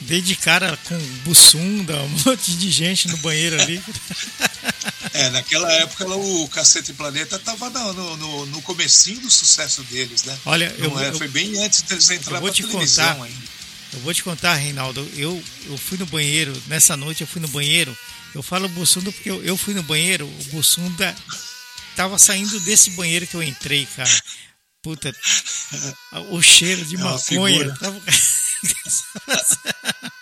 [0.02, 3.82] dei de cara com bussunda, um monte de gente no banheiro ali.
[5.14, 10.38] É, naquela época o Cacete Planeta estava no, no, no comecinho do sucesso deles, né?
[10.46, 13.26] Olha, eu, é, eu, foi bem antes deles eu entrarem vou pra te televisão contar.
[13.26, 13.46] ainda.
[13.94, 17.48] eu vou te contar, Reinaldo, eu, eu fui no banheiro, nessa noite eu fui no
[17.48, 17.96] banheiro,
[18.34, 21.16] eu falo bussunda porque eu, eu fui no banheiro, o bussunda
[21.96, 24.10] tava saindo desse banheiro que eu entrei, cara.
[24.82, 25.16] Puta,
[26.32, 27.76] o cheiro de É maconha.
[27.76, 28.02] Tava...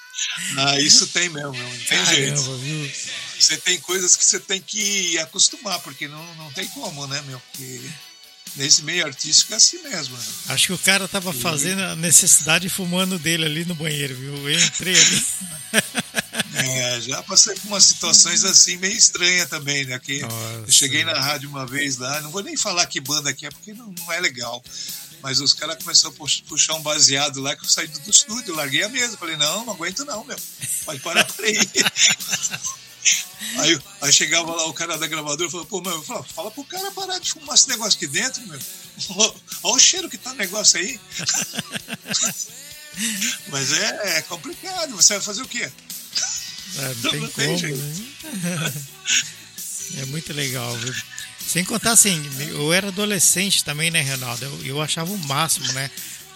[0.58, 2.41] Ah, isso tem mesmo, não tem jeito.
[2.41, 2.91] Caramba, viu?
[3.39, 7.39] Você tem coisas que você tem que acostumar, porque não, não tem como, né, meu?
[7.39, 7.82] Porque
[8.56, 10.17] nesse meio artístico é assim mesmo.
[10.17, 10.23] Né?
[10.49, 14.49] Acho que o cara tava fazendo a necessidade fumando dele ali no banheiro, viu?
[14.49, 15.25] Eu entrei ali.
[16.56, 19.97] É, já passei por umas situações assim meio estranhas também, né?
[19.99, 20.63] Que Nossa.
[20.67, 23.49] eu cheguei na rádio uma vez lá, não vou nem falar que banda que é,
[23.49, 24.62] porque não, não é legal.
[25.21, 28.55] Mas os caras começaram a pux- puxar um baseado lá que eu saí do, estúdio,
[28.55, 29.17] larguei a mesa.
[29.17, 30.38] Falei, não, não aguento não, meu.
[30.86, 31.58] Pode parar por aí.
[33.60, 36.51] Aí, aí chegava lá o cara da gravadora e falou, pô, meu, eu falava, fala
[36.51, 38.60] pro cara parar de fumar esse negócio aqui dentro, meu.
[39.63, 40.99] Olha o cheiro que tá o negócio aí.
[43.47, 45.71] Mas é, é complicado, você vai fazer o quê?
[46.77, 48.73] Ah, não tem Não tem como, né?
[49.97, 50.93] É muito legal, viu?
[51.50, 54.46] Sem contar assim, eu era adolescente também, né, Ronaldo?
[54.46, 55.90] Eu, eu achava o máximo, né?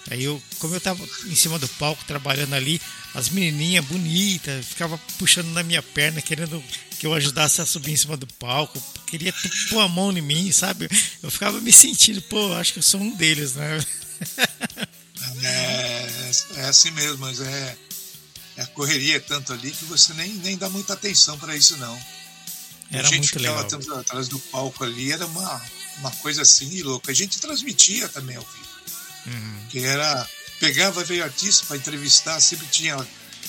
[0.09, 2.81] Aí eu, como eu tava em cima do palco trabalhando ali,
[3.13, 6.61] as menininhas bonitas ficava puxando na minha perna, querendo
[6.99, 9.31] que eu ajudasse a subir em cima do palco, queria
[9.69, 10.89] pôr a mão em mim, sabe?
[11.21, 13.85] Eu ficava me sentindo, pô, acho que eu sou um deles, né?
[15.43, 17.77] É, é assim mesmo, mas é,
[18.57, 22.22] é a correria tanto ali que você nem, nem dá muita atenção para isso, não.
[22.93, 23.99] Era a gente muito ficava legal.
[23.99, 25.61] atrás do palco ali, era uma,
[25.97, 27.11] uma coisa assim louca.
[27.11, 28.73] A gente transmitia também ao vivo.
[29.27, 29.67] Uhum.
[29.69, 30.29] Que era.
[30.59, 32.95] Pegava, veio artista para entrevistar, sempre tinha,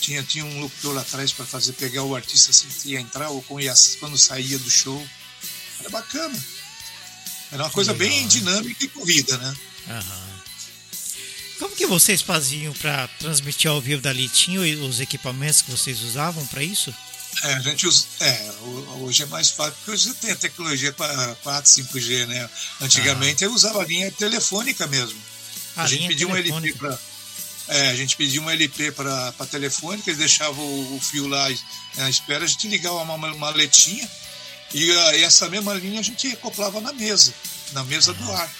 [0.00, 3.28] tinha, tinha um locutor lá atrás para fazer, pegar o artista assim que ia entrar
[3.28, 5.06] ou quando, saía do show.
[5.80, 6.44] Era bacana.
[7.52, 8.28] Era uma coisa legal, bem né?
[8.28, 9.56] dinâmica e corrida, né?
[9.88, 10.34] Aham.
[11.58, 14.28] Como que vocês faziam para transmitir ao vivo dali?
[14.28, 16.92] Tinham os equipamentos que vocês usavam para isso?
[17.42, 18.04] É, a gente usa.
[18.20, 22.48] É, ho- hoje é mais fácil, porque hoje tem a tecnologia para 4, 5G, né?
[22.80, 25.18] Antigamente eu usava a linha telefônica mesmo.
[25.76, 26.98] A, gente linha pedia um LP para.
[27.66, 31.46] É, a gente pedia um LP para telefônica, eles deixavam o, o fio lá
[31.96, 34.08] na espera, a gente ligava uma maletinha
[34.72, 37.32] e, a- e essa mesma linha a gente acoplava na mesa,
[37.72, 38.50] na mesa do ar.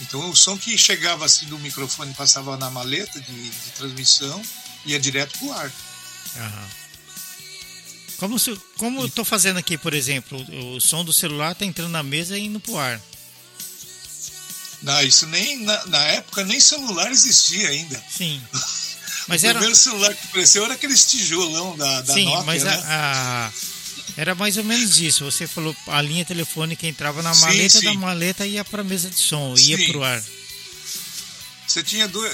[0.00, 4.42] Então o som que chegava assim do microfone passava na maleta de, de transmissão
[4.86, 5.70] ia direto pro ar.
[6.36, 6.68] Aham.
[8.18, 11.64] Como, se, como eu tô fazendo aqui, por exemplo, o, o som do celular tá
[11.64, 13.00] entrando na mesa e indo pro ar.
[14.82, 18.02] Não, isso nem na, na época nem celular existia ainda.
[18.10, 18.40] Sim.
[19.26, 19.54] Mas o era.
[19.58, 22.74] primeiro celular que apareceu era aqueles tijolão da, da Sim, Nokia, mas né?
[22.86, 23.52] a, a-
[24.18, 25.24] era mais ou menos isso.
[25.24, 27.84] Você falou a linha telefônica entrava na Sim, maleta, sim.
[27.86, 29.86] da maleta ia para mesa de som, ia Sim.
[29.86, 30.22] pro ar.
[31.66, 32.32] Você tinha duas,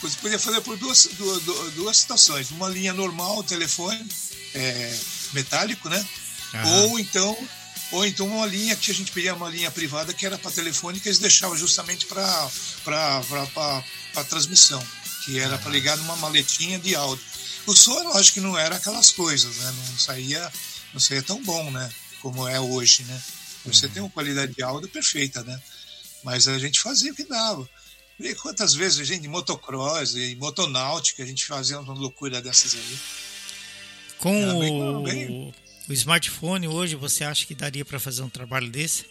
[0.00, 2.50] você podia fazer por duas, du- du- duas situações.
[2.52, 4.06] Uma linha normal, telefone,
[4.54, 4.98] é,
[5.32, 6.06] metálico, né?
[6.54, 6.82] Aham.
[6.82, 7.48] Ou então
[7.90, 11.08] ou então uma linha que a gente pedia uma linha privada que era para telefônica,
[11.08, 12.50] eles deixavam justamente para
[12.84, 14.84] para transmissão,
[15.24, 17.24] que era para ligar numa maletinha de áudio.
[17.66, 19.74] O som, acho que não era aquelas coisas, né?
[19.90, 20.52] Não saía,
[20.92, 21.90] não saía tão bom, né?
[22.20, 23.22] Como é hoje, né?
[23.64, 25.60] Você tem uma qualidade de áudio perfeita, né?
[26.24, 27.68] Mas a gente fazia o que dava.
[28.18, 32.74] E quantas vezes a gente, em motocross e motonáutica, a gente fazia uma loucura dessas
[32.74, 32.98] aí.
[34.18, 35.54] Com o,
[35.88, 39.04] o smartphone hoje, você acha que daria para fazer um trabalho desse?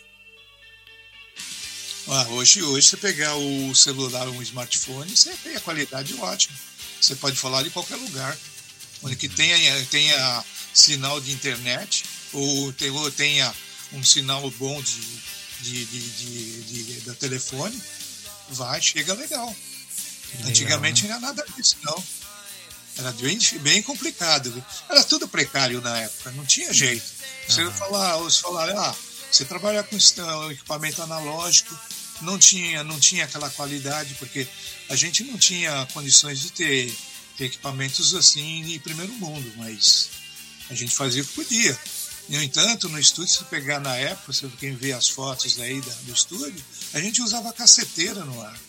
[2.10, 6.58] Ah, hoje, hoje, você pegar o celular ou um smartphone, você tem a qualidade ótima.
[7.02, 8.38] Você pode falar de qualquer lugar.
[9.04, 10.44] Onde que tenha, tenha
[10.74, 13.54] sinal de internet ou, te- ou tenha
[13.94, 15.00] um sinal bom de,
[15.62, 17.80] de, de, de, de- da telefone,
[18.50, 19.46] vai, chega legal.
[20.34, 21.10] legal, Antigamente né?
[21.10, 22.04] não era nada disso, não.
[22.98, 24.66] Era bem, bem complicado.
[24.90, 27.06] Era tudo precário na época, não tinha jeito.
[27.48, 27.72] Você Aham.
[27.72, 28.96] falar, você falar, ah,
[29.32, 29.96] você trabalhar com
[30.52, 31.78] equipamento analógico,
[32.22, 34.48] não tinha, não tinha aquela qualidade, porque
[34.90, 36.96] a gente não tinha condições de ter,
[37.38, 40.10] ter equipamentos assim de primeiro mundo, mas
[40.70, 41.80] a gente fazia o que podia.
[42.28, 45.94] No entanto, no estúdio, se pegar na época, se quem vê as fotos aí da-
[46.04, 46.62] do estúdio,
[46.94, 48.60] a gente usava caceteira no ar.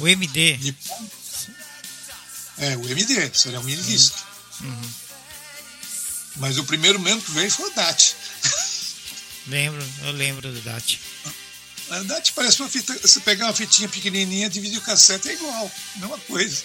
[0.00, 0.56] O MD.
[0.56, 0.76] De-
[2.58, 4.12] É, o MD, seria um mini disc.
[4.62, 4.90] Uhum.
[6.36, 8.14] Mas o primeiro mesmo que veio foi o DAT.
[9.48, 10.98] Lembro, eu lembro do DAT.
[11.90, 12.96] A DAT parece uma fita.
[13.02, 16.62] Você pegar uma fitinha pequenininha de videocassete é igual, mesma coisa.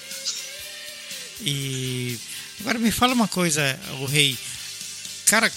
[1.41, 2.17] E
[2.61, 4.37] agora me fala uma coisa, o rei.
[5.25, 5.51] Cara,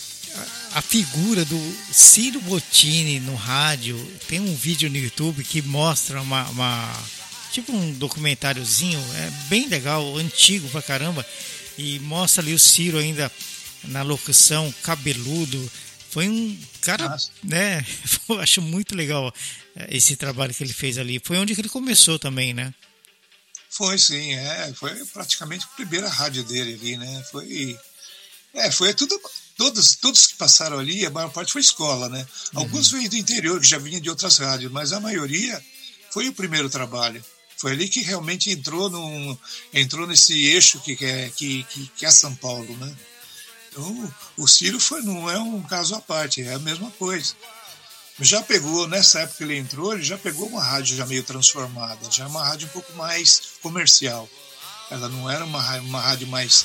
[0.73, 3.97] a, a figura do Ciro Bottini no rádio,
[4.27, 7.03] tem um vídeo no YouTube que mostra uma, uma-
[7.53, 11.25] tipo um documentáriozinho, é bem legal, antigo pra caramba,
[11.79, 13.31] e mostra ali o Ciro ainda
[13.85, 15.71] na locução, cabeludo.
[16.11, 17.31] Foi um cara, Nossa.
[17.45, 17.87] né?
[18.29, 19.33] Eu acho muito legal
[19.77, 21.21] eh, esse trabalho que ele fez ali.
[21.25, 22.75] Foi onde que ele começou também, né?
[23.71, 24.73] Foi sim, é.
[24.75, 27.25] Foi praticamente a primeira rádio dele ali, né?
[27.31, 27.79] Foi.
[28.55, 29.19] É, foi tudo.
[29.57, 32.27] Todos, todos que passaram ali, a maior parte foi escola, né?
[32.55, 35.61] Alguns veio do interior, que já vinham de outras rádios, mas a maioria
[36.13, 37.25] foi o primeiro trabalho.
[37.59, 39.37] Foi ali que realmente entrou, num,
[39.75, 42.97] entrou nesse eixo que, é, que, que, que é São Paulo, né?
[43.69, 47.35] Então, o Ciro foi, não é um caso à parte, é a mesma coisa.
[48.21, 52.11] Já pegou, nessa época que ele entrou, ele já pegou uma rádio já meio transformada,
[52.11, 54.29] já uma rádio um pouco mais comercial.
[54.91, 56.65] Ela não era uma, uma rádio mais,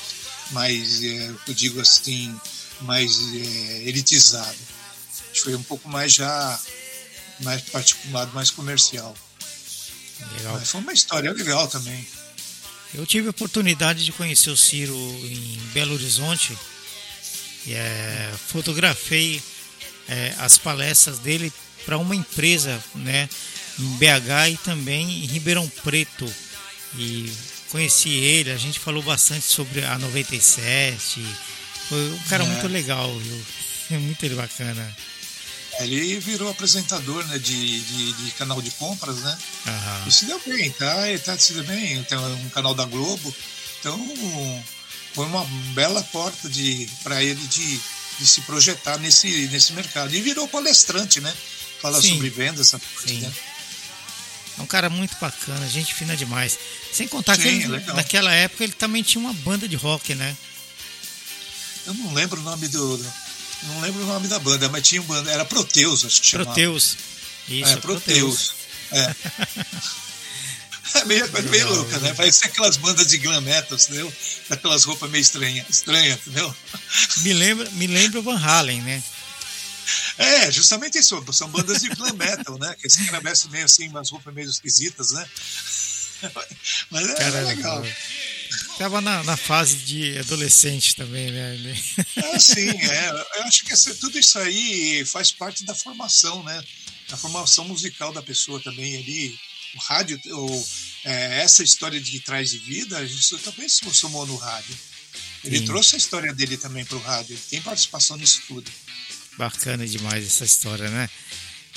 [0.50, 2.34] mais é, eu digo assim,
[2.80, 4.56] mais é, elitizada.
[5.42, 6.60] Foi um pouco mais já,
[7.40, 9.14] mais particular, mais comercial.
[10.38, 10.54] Legal.
[10.58, 12.06] Mas foi uma história legal também.
[12.94, 16.56] Eu tive a oportunidade de conhecer o Ciro em Belo Horizonte
[17.66, 19.42] e é, fotografei
[20.08, 21.52] é, as palestras dele
[21.84, 23.28] para uma empresa né,
[23.78, 26.32] em BH e também em Ribeirão Preto.
[26.96, 27.32] E
[27.70, 31.20] conheci ele, a gente falou bastante sobre a 97.
[31.88, 32.46] Foi um cara É.
[32.46, 33.46] muito legal, viu?
[33.90, 34.96] É muito bacana.
[35.80, 39.38] Ele virou apresentador né, de, de, de canal de compras, né?
[39.66, 40.04] Aham.
[40.06, 41.08] E se deu bem, tá?
[41.08, 42.02] Ele tá se deu bem.
[42.04, 43.34] Tem um canal da Globo.
[43.80, 43.98] Então,
[45.12, 47.80] foi uma bela porta de para ele de,
[48.18, 50.14] de se projetar nesse, nesse mercado.
[50.14, 51.34] E virou palestrante, né?
[51.80, 52.14] Fala Sim.
[52.14, 53.32] sobre vendas, essa coisa, né?
[54.58, 56.58] É um cara muito bacana, gente fina demais.
[56.92, 57.96] Sem contar que Sim, ele, legal.
[57.96, 60.36] naquela época ele também tinha uma banda de rock, né?
[61.86, 63.06] Eu não lembro o nome do.
[63.68, 65.30] Não lembro o nome da banda, mas tinha um banda.
[65.30, 66.50] Era Proteus, acho que chamava.
[66.50, 66.96] Proteus.
[67.48, 68.54] Isso, É, Proteus.
[68.92, 69.14] É.
[70.94, 72.14] É meio, meio louca, né?
[72.14, 74.12] Parece aquelas bandas de glam metal, entendeu?
[74.48, 76.54] Aquelas roupas meio estranhas, estranha, entendeu?
[77.16, 79.02] Me lembra, me lembra o Van Halen, né?
[80.16, 81.24] É, justamente isso.
[81.32, 82.76] São bandas de glam metal, né?
[82.78, 85.26] Que esse cara meio assim, umas roupas meio esquisitas, né?
[86.90, 87.84] Mas é Cara, legal.
[88.78, 91.56] Tava na, na fase de adolescente também, né?
[92.16, 93.10] É, sim, é.
[93.38, 96.62] Eu acho que essa- tudo isso aí faz parte da formação, né?
[97.08, 99.38] Da formação musical da pessoa também ali.
[99.76, 100.66] o rádio, o,
[101.04, 104.76] é, essa história de trás de vida, a gente também se somou no rádio.
[105.42, 105.64] Ele Sim.
[105.64, 108.70] trouxe a história dele também para o rádio, ele tem participação nisso tudo.
[109.36, 111.10] Bacana demais essa história, né?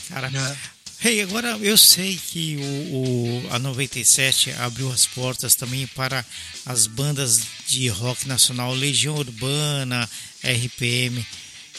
[0.09, 0.57] Cara, né?
[1.03, 2.95] Hey, agora eu sei que o,
[3.45, 6.25] o- a 97 abriu as portas também para
[6.65, 10.09] as bandas de rock nacional, Legião Urbana,
[10.43, 11.23] RPM.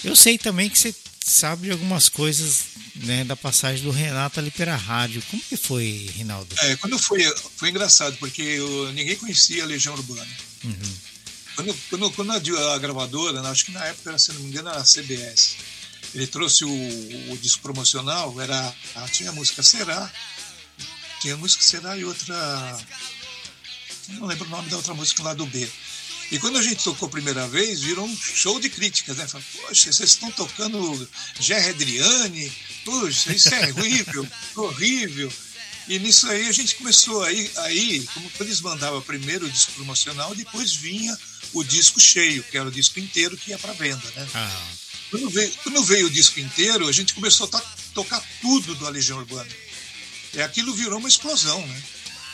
[0.05, 0.95] Eu sei também que você
[1.25, 2.61] sabe de algumas coisas
[2.95, 5.21] né, da passagem do Renato ali pela rádio.
[5.31, 6.55] Como que foi, Rinaldo?
[6.61, 7.23] É, quando foi,
[7.57, 10.27] foi engraçado, porque eu- ninguém conhecia a Legião Urbana.
[10.65, 10.95] Uhum.
[11.57, 14.79] Quando, quando, quando a, a gravadora, acho que na época, se não me engano, era
[14.79, 15.57] a CBS,
[16.15, 20.11] ele trouxe o, o disco promocional, era, ah, tinha a música Será,
[21.21, 22.79] tinha a música Será e outra.
[24.09, 25.69] Não lembro o nome da outra música lá do B.
[26.31, 29.27] E quando a gente tocou a primeira vez, virou um show de críticas, né?
[29.27, 31.09] Falaram, Poxa, vocês estão tocando
[31.41, 32.53] Gerry Adriane,
[32.85, 35.33] poxa, isso é horrível, horrível.
[35.89, 40.35] E nisso aí a gente começou aí, aí como eles mandavam primeiro o disco promocional,
[40.35, 41.17] depois vinha
[41.55, 44.29] o disco cheio, que era o disco inteiro que ia para venda, né?
[44.35, 44.69] Ah,
[45.11, 48.89] Quando veio, quando veio o disco inteiro, a gente começou a to- tocar tudo do
[48.91, 49.51] Legião Urbana.
[50.35, 51.83] E aquilo virou uma explosão, né?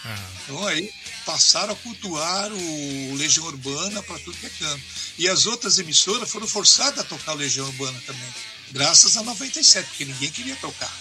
[0.05, 0.91] ah, Então aí
[1.25, 4.83] passaram a cultuar o Legião Urbana para tudo que é canto.
[5.17, 8.35] E as outras emissoras foram forçadas a tocar o Legião Urbana também,
[8.73, 10.93] graças a 97, porque ninguém queria tocar.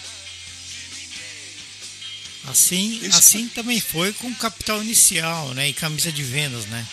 [2.46, 3.18] assim, Isso.
[3.18, 5.68] assim também foi com Capital Inicial, né?
[5.70, 6.86] E Camisa de Vendas, né?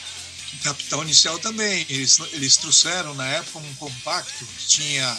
[0.59, 1.85] Capital Inicial também.
[1.89, 5.17] Eles, eles trouxeram na época um compacto que tinha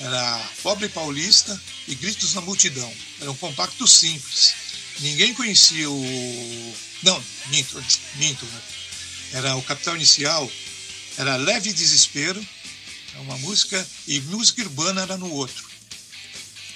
[0.00, 2.90] era Pobre Paulista e Gritos na Multidão.
[3.20, 4.54] Era um compacto simples.
[5.00, 6.74] Ninguém conhecia o.
[7.02, 7.84] Não, minto,
[8.16, 8.44] minto.
[8.46, 8.62] né?
[9.32, 10.50] Era o Capital Inicial,
[11.16, 12.44] era Leve Desespero,
[13.14, 15.68] é uma música, e música urbana era no outro.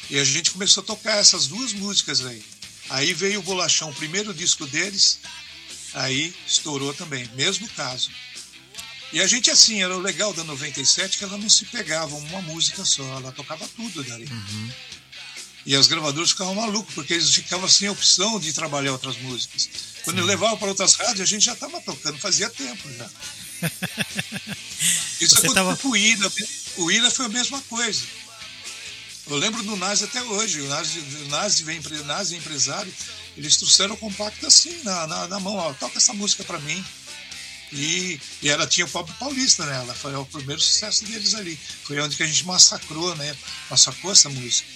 [0.09, 2.45] E a gente começou a tocar essas duas músicas aí.
[2.91, 5.19] Aí veio o Bolachão, o primeiro disco deles,
[5.95, 8.11] aí estourou também, mesmo caso.
[9.13, 12.43] E a gente, assim, era o legal da 97 que ela não se pegava uma
[12.43, 14.29] música só, ela tocava tudo dali.
[15.65, 19.69] E as gravadoras ficavam malucos, porque eles ficavam sem opção de trabalhar outras músicas.
[20.03, 23.09] Quando eu levava para outras rádios, a gente já estava tocando, fazia tempo já.
[25.21, 26.31] Isso Você aconteceu tava- com o Ira.
[26.77, 28.03] O Ira foi a mesma coisa.
[29.27, 30.61] Eu lembro do Nazi até hoje.
[30.61, 32.93] O Nazi, o Nazi, vem, empre- Nazi empresário,
[33.37, 36.85] eles trouxeram o compacto assim, na, na, na mão, ó, toca essa música para mim.
[37.73, 41.59] E, e ela tinha o Pobre Paulista nela, foi o primeiro sucesso deles ali.
[41.85, 43.35] Foi onde que a gente massacrou, né?
[43.71, 44.69] Massacrou essa música.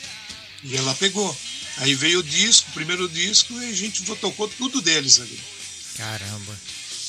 [0.64, 1.36] E ela pegou.
[1.76, 5.40] Aí veio o disco, o primeiro disco, e a gente tocou tudo deles ali.
[5.96, 6.58] Caramba.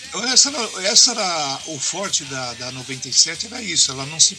[0.08, 4.38] Então, essa era, essa era o forte da, da 97, era isso, ela não se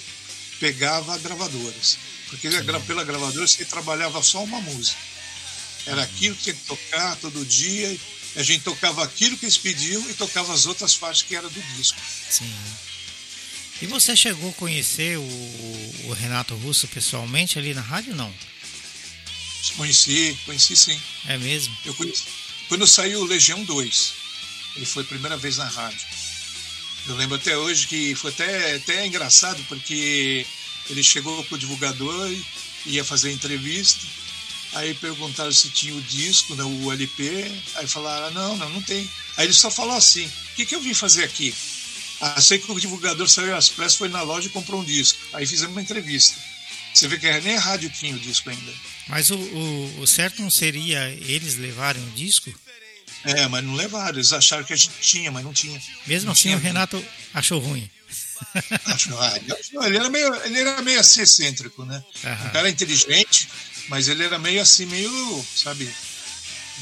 [0.61, 1.99] pegava gravadoras.
[2.29, 4.99] Porque gra- pela gravadora você trabalhava só uma música.
[5.87, 8.01] Era aquilo que tinha que tocar todo dia, e
[8.37, 11.63] a gente tocava aquilo que eles pediam e tocava as outras faixas que era do
[11.77, 11.99] disco.
[12.31, 12.53] Sim.
[13.83, 15.23] E você chegou a conhecer o,
[16.05, 18.33] o Renato Russo pessoalmente ali na rádio, não?
[19.77, 21.01] Conheci, conheci sim.
[21.27, 21.77] É mesmo?
[21.85, 22.25] Eu conheci.
[22.69, 24.13] Quando saiu o Legião 2,
[24.77, 26.01] ele foi a primeira vez na rádio.
[27.09, 30.47] Eu lembro até hoje que foi até, até engraçado, porque
[30.89, 32.31] ele chegou com o divulgador
[32.87, 34.07] e ia fazer entrevista.
[34.73, 37.51] Aí perguntaram se tinha o disco, né, o LP.
[37.77, 39.09] Aí falaram: não, não, não tem.
[39.37, 41.55] Aí ele só falou assim: o que, que eu vim fazer aqui?
[42.21, 45.19] Ah, sei que o divulgador saiu às pressas, foi na loja e comprou um disco.
[45.33, 46.37] Aí fizemos uma entrevista.
[46.93, 48.73] Você vê que nem a rádio tinha o disco ainda.
[49.09, 52.53] Mas o, o, o certo não seria eles levarem o disco?
[53.25, 54.17] É, mas não levaram.
[54.17, 55.81] Eles acharam que a gente tinha, mas não tinha.
[56.07, 56.57] Mesmo Não assim, tinha.
[56.57, 57.05] o Renato
[57.35, 57.89] achou ruim.
[59.19, 62.03] Ah, ele, achou- ele era meio, ele era meio assim excêntrico, né?
[62.25, 62.47] Aham.
[62.47, 63.49] Um cara inteligente,
[63.89, 65.89] mas ele era meio assim, meio, sabe,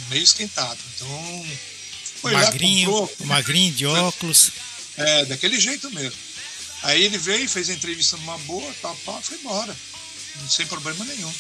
[0.09, 0.78] meio esquentado.
[0.95, 1.47] Então,
[2.22, 4.53] foi magrinho, lá, comprou, magrinho de óculos.
[4.97, 6.18] é, daquele jeito mesmo.
[6.84, 9.76] Aí ele veio, fez a entrevista numa boa, tal, pá, foi embora.
[10.49, 11.32] Sem problema nenhum.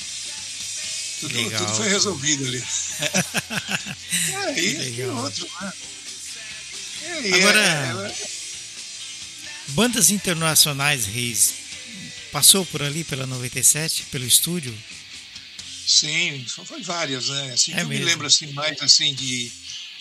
[1.20, 1.64] Tudo, Legal.
[1.66, 2.62] tudo foi resolvido ali.
[4.56, 5.16] é, e, Legal.
[5.16, 5.72] outro, né?
[7.02, 8.38] É, e Agora- é-
[9.68, 11.52] Bandas internacionais, Reis,
[12.32, 14.76] passou por ali pela 97, pelo estúdio?
[15.86, 17.52] Sim, foi, foi várias, né?
[17.52, 18.04] Assim, É que eu mesmo.
[18.04, 19.50] me lembro assim mais assim de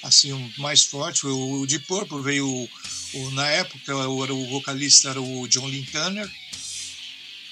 [0.04, 2.48] assim um mais forte, o, o Deep Purple veio
[3.14, 6.30] o, na época o, era o vocalista era o John Lynn Turner.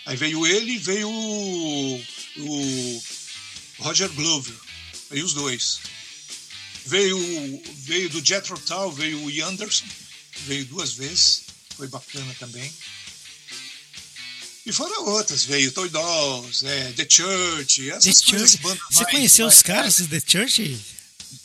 [0.05, 2.03] Aí veio ele, veio o,
[2.37, 3.03] o
[3.79, 4.55] Roger Glover,
[5.11, 5.79] veio os dois.
[6.85, 7.17] Veio
[7.79, 9.85] veio do Jethro Tull, veio o Ian Anderson,
[10.45, 11.43] veio duas vezes,
[11.75, 12.71] foi bacana também.
[14.65, 18.63] E foram outras, veio Toy Dolls, é, The Church, essas The coisas, Church.
[18.63, 20.79] bandas Você mais- conheceu os mais- caras do The Church?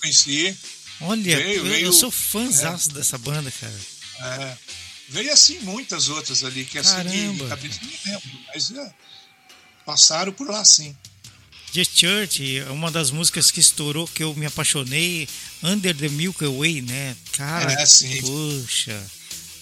[0.01, 0.57] Conheci.
[1.03, 1.87] Olha, Veio, eu, veio.
[1.87, 3.81] eu sou fãzaço dessa banda, cara.
[4.21, 4.57] É,
[5.09, 8.95] veio assim muitas outras ali, que assim de- cabeça não lembro, mas é,
[9.87, 10.95] passaram por lá sim.
[11.73, 15.29] The Church, é uma das músicas que estourou, que eu me apaixonei,
[15.63, 17.17] Under the Milky Way, né?
[17.33, 18.21] Cara, É, sim.
[18.23, 19.01] puxa.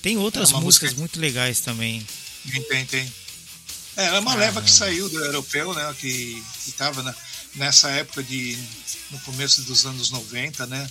[0.01, 2.07] Tem outras É uma músicas música- muito legais também.
[2.51, 3.13] Tem, tem, tem.
[3.97, 4.47] É, era uma Caramba.
[4.47, 5.95] leva que saiu do europeu, né?
[6.01, 7.15] Que estava
[7.57, 8.57] nessa época de.
[9.11, 10.89] no começo dos anos 90, né?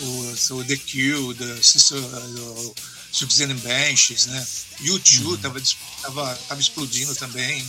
[0.00, 2.74] O, o The Cure, the Sister, o
[3.50, 4.46] and Benches, né?
[4.82, 5.36] U2 Uhum.
[5.38, 5.62] tava,
[6.02, 7.64] tava, tava explodindo também.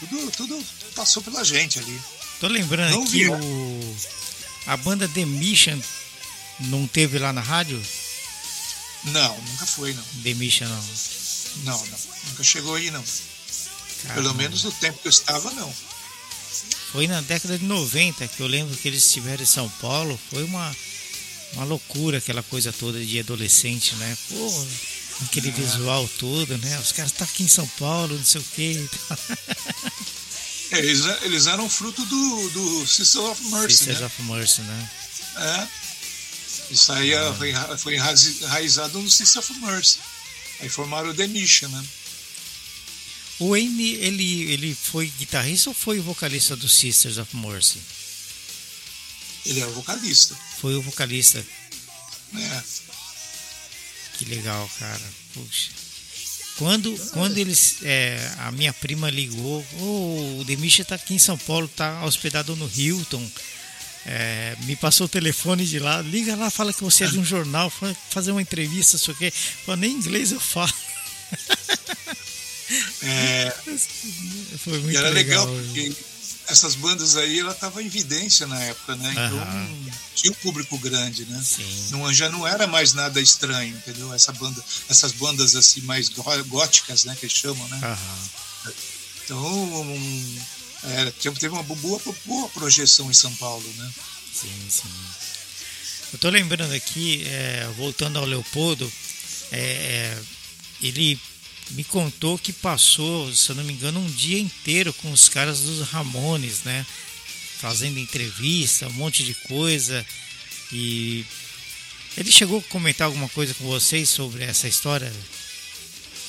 [0.00, 2.00] Tudo, tudo passou pela gente ali.
[2.40, 3.96] Tô lembrando Não aqui o
[4.66, 5.80] a banda The Mission
[6.58, 7.80] não teve lá na rádio?
[9.04, 10.02] Não, nunca foi, não.
[10.24, 10.84] The Mission não.
[11.64, 11.98] Não, não.
[12.28, 13.02] Nunca chegou aí, não.
[13.02, 14.34] Pelo Caramba.
[14.34, 15.72] menos no tempo que eu estava, não.
[16.90, 20.18] Foi na década de 90 que eu lembro que eles estiveram em São Paulo.
[20.30, 20.76] Foi uma,
[21.52, 24.16] uma loucura aquela coisa toda de adolescente, né?
[24.28, 24.66] Pô,
[25.22, 26.78] aquele visual todo, né?
[26.80, 28.88] Os caras estão aqui em São Paulo, não sei o quê.
[30.70, 34.06] É, eles, eles eram fruto do, do Sister of Mercy, Sisters né?
[34.06, 34.90] of Mercy, né?
[35.36, 35.68] É.
[36.74, 39.98] Isso aí é, foi, foi enraiz- enraizado no Sister of Mercy.
[40.60, 41.84] Aí formaram o The Mission, né?
[43.38, 47.78] O Wayne, ele, ele foi guitarrista ou foi o vocalista do Sisters of Mercy?
[49.44, 50.34] Ele é o vocalista.
[50.60, 51.44] Foi o vocalista.
[52.32, 52.64] Né?
[54.18, 55.12] Que legal, cara.
[55.34, 55.70] Puxa.
[56.58, 57.76] Quando, quando eles.
[57.82, 62.56] é, a minha prima ligou, "Ô, o Demisha tá aqui em São Paulo, tá hospedado
[62.56, 63.28] no Hilton.
[64.06, 67.24] É, me passou o telefone de lá, liga lá, fala que você é de um
[67.24, 69.30] jornal, fa- fazer uma entrevista, sei o quê.
[69.30, 70.72] Fala, nem inglês eu falo.
[73.02, 73.52] É,
[74.58, 75.64] Foi muito era legal, legal.
[75.64, 75.92] porque
[76.48, 79.10] essas bandas aí ela tava em evidência na época, né?
[79.12, 79.90] Então Aham.
[80.14, 81.42] tinha um público grande, né?
[81.44, 81.88] Sim.
[81.90, 84.12] Não, já não era mais nada estranho, entendeu?
[84.14, 87.16] Essa banda, essas bandas assim mais gó- góticas, né?
[87.18, 87.80] Que chamam, né?
[87.82, 88.72] Aham.
[89.24, 89.44] Então
[89.82, 90.38] um,
[90.84, 93.90] era, tinha- teve uma boa, boa projeção em São Paulo, né?
[94.32, 94.88] Sim, sim.
[96.12, 98.90] Eu tô lembrando aqui, é, voltando ao Leopoldo,
[99.50, 100.18] é, é,
[100.80, 101.20] ele
[101.70, 105.60] me contou que passou, se eu não me engano, um dia inteiro com os caras
[105.60, 106.86] dos Ramones, né?
[107.58, 110.06] Fazendo entrevista, um monte de coisa.
[110.72, 111.24] E
[112.16, 115.12] ele chegou a comentar alguma coisa com vocês sobre essa história?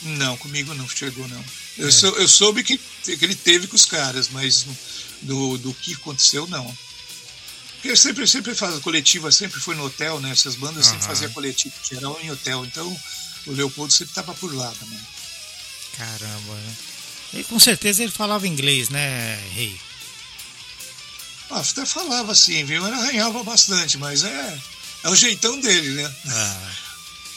[0.01, 1.39] Não, comigo não chegou, não.
[1.39, 1.43] É.
[1.77, 4.65] Eu, sou, eu soube que, que ele teve com os caras, mas
[5.21, 6.77] do, do que aconteceu, não.
[7.73, 10.31] Porque sempre, sempre faz coletiva, sempre foi no hotel, né?
[10.31, 11.07] Essas bandas sempre Aham.
[11.07, 12.65] faziam coletiva geral em hotel.
[12.65, 12.99] Então
[13.45, 14.99] o Leopoldo sempre estava por lá também.
[15.97, 16.75] Caramba, né?
[17.33, 19.79] E com certeza ele falava inglês, né, Rei?
[21.49, 22.85] Ah, até falava assim, viu?
[22.85, 24.59] Ele arranhava bastante, mas é,
[25.03, 26.15] é o jeitão dele, né?
[26.27, 26.71] Ah,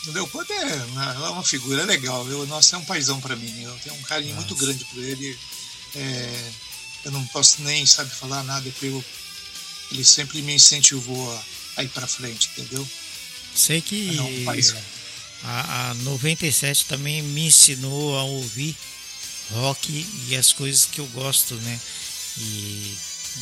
[0.09, 2.27] O Leopoldo é é uma figura legal.
[2.29, 3.63] Eu, nossa, é um paizão para mim.
[3.63, 4.67] Eu tenho um carinho muito Nossa.
[4.67, 5.39] grande por ele.
[5.95, 6.51] É,
[7.05, 9.05] eu não posso nem, sabe, falar nada pelo.
[9.93, 11.43] Ele sempre me incentivou a,
[11.79, 12.89] a ir para frente, entendeu?
[13.55, 14.81] sei que É um paizão.
[15.43, 18.77] A, a 97 também me ensinou a ouvir
[19.53, 21.81] rock e as coisas que eu gosto, né?
[22.39, 22.95] E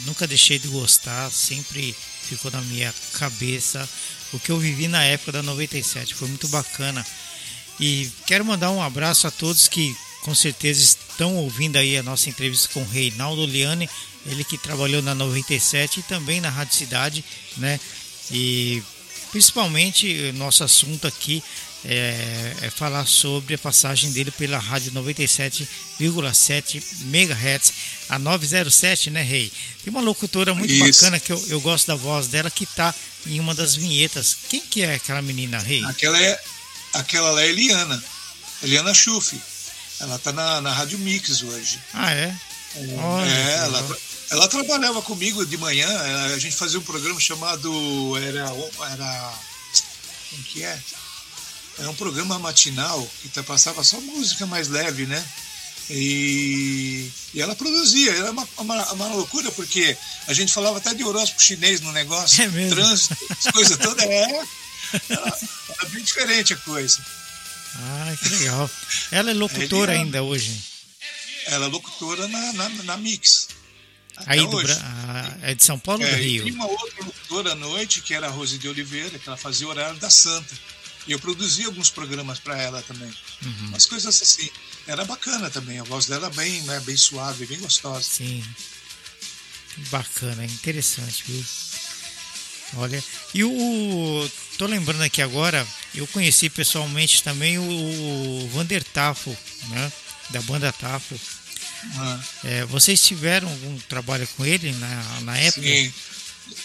[0.07, 3.88] nunca deixei de gostar, sempre ficou na minha cabeça
[4.32, 6.14] o que eu vivi na época da 97.
[6.14, 7.05] Foi muito bacana.
[7.80, 12.28] E quero mandar um abraço a todos que com certeza estão ouvindo aí a nossa
[12.28, 13.88] entrevista com o Reinaldo Liane,
[14.26, 17.24] ele que trabalhou na 97 e também na Rádio Cidade,
[17.57, 17.78] né?
[18.30, 18.82] E
[19.31, 21.43] principalmente o nosso assunto aqui
[21.85, 27.72] é, é falar sobre a passagem dele pela rádio 97,7 MHz,
[28.09, 29.53] a 907, né, Rei?
[29.85, 31.01] Tem uma locutora muito Isso.
[31.01, 32.95] bacana que eu, eu gosto da voz dela que tá
[33.26, 34.37] em uma das vinhetas.
[34.49, 35.85] Quem que é aquela menina, Rei?
[35.85, 36.41] Aquela é
[36.95, 38.03] aquela lá é Eliana.
[38.62, 39.41] Eliana Schuff.
[40.01, 41.81] Ela tá na, na Rádio Mix hoje.
[41.93, 42.35] Ah, é?
[42.97, 43.99] Olha, é, ela.
[44.31, 45.87] Ela trabalhava comigo de manhã.
[45.89, 47.70] eh, A gente fazia um programa chamado.
[48.18, 48.41] Era.
[48.93, 49.35] era
[50.31, 50.79] como que é?
[51.79, 55.24] Era um programa matinal que tá- passava só música mais leve, né?
[55.91, 61.03] E, e ela produzia, era uma, uma, uma loucura, porque a gente falava até de
[61.03, 62.74] horóscopo chinês no negócio, É mesmo?
[62.76, 64.05] trânsito, as coisas todas.
[64.05, 64.22] É,
[65.09, 65.39] era,
[65.79, 66.99] era bem diferente a coisa.
[67.76, 68.70] Ah, que legal.
[69.11, 70.61] Ela é locutora ainda hoje.
[71.47, 73.49] Ela é locutora na, na, na Mix.
[74.20, 74.72] Até Aí do hoje.
[75.42, 76.42] É de São Paulo ou do É, Rio?
[76.44, 79.66] tinha uma outra locutora à noite, que era a Rose de Oliveira, que ela fazia
[79.66, 80.54] o horário da Santa.
[81.06, 83.10] E eu produzia alguns programas para ela também.
[83.42, 83.68] Uhum.
[83.68, 84.48] Umas coisas assim.
[84.86, 88.02] Era bacana também, a voz dela bem, né, bem suave, bem gostosa.
[88.02, 88.44] Sim.
[89.90, 91.44] Bacana, interessante, viu?
[92.76, 93.02] Olha,
[93.32, 94.30] e o.
[94.58, 99.34] Tô lembrando aqui agora, eu conheci pessoalmente também o Vander Tafo,
[99.68, 99.92] né?
[100.30, 101.18] Da banda Tafo.
[101.97, 105.62] Ah, É, vocês tiveram algum trabalho com ele na, na época?
[105.66, 105.93] sim.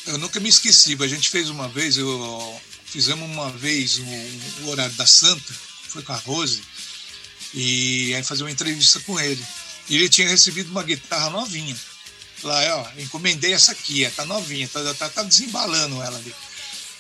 [0.07, 0.97] Eu nunca me esqueci.
[0.99, 5.53] A gente fez uma vez, eu fizemos uma vez o, o horário da Santa,
[5.89, 6.61] foi com a Rose,
[7.53, 9.43] e aí fazer uma entrevista com ele.
[9.89, 11.75] E ele tinha recebido uma guitarra novinha.
[12.43, 16.33] Lá, ó, encomendei essa aqui, tá novinha, tá, tá, tá desembalando ela ali.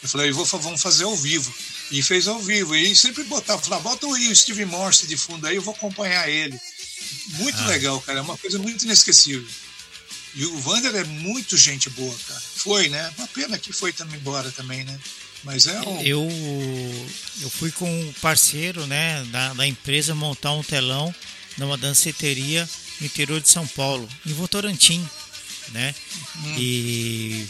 [0.01, 1.53] Eu falei, vou, vamos fazer ao vivo.
[1.91, 2.75] E fez ao vivo.
[2.75, 6.59] E sempre botava, falava, bota o Steve Morse de fundo aí, eu vou acompanhar ele.
[7.39, 7.67] Muito Ah.
[7.67, 8.19] legal, cara.
[8.19, 9.45] É uma coisa muito inesquecível.
[10.35, 12.41] E o Vander é muito gente boa, cara.
[12.55, 13.13] Foi, né?
[13.17, 14.99] Uma pena que foi também embora também, né?
[15.43, 16.01] Mas é um.
[16.01, 16.27] Eu,
[17.41, 21.13] eu fui com um parceiro né, da, da empresa montar um telão
[21.57, 22.67] numa danceteria
[22.99, 25.07] no interior de São Paulo, em Votorantim.
[25.69, 25.93] Né?
[26.57, 27.45] E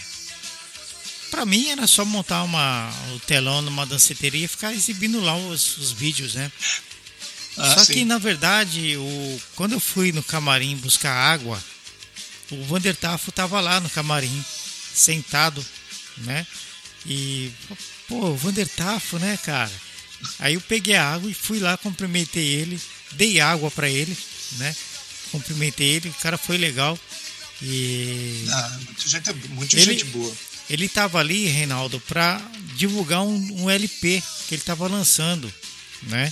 [1.31, 5.77] para mim era só montar uma, o telão numa danceteria e ficar exibindo lá os,
[5.77, 6.51] os vídeos, né?
[7.57, 7.93] Ah, Só sim.
[7.93, 11.61] que na verdade, o, quando eu fui no camarim buscar água,
[12.51, 14.43] o Vander Tafo tava lá no camarim,
[14.93, 15.63] sentado,
[16.17, 16.45] né?
[17.05, 17.51] E,
[18.07, 19.71] pô, o Vander Tafo, né, cara?
[20.39, 22.79] Aí eu peguei a água e fui lá, cumprimentei ele,
[23.11, 24.17] dei água pra ele,
[24.53, 24.75] né?
[25.31, 26.97] Cumprimentei ele, o cara foi legal.
[27.61, 30.33] E Ah, muita gente, muita Ele- gente boa.
[30.69, 32.41] ele tava ali, Reinaldo, pra
[32.75, 35.51] divulgar um, um LP que ele tava lançando,
[36.03, 36.31] né?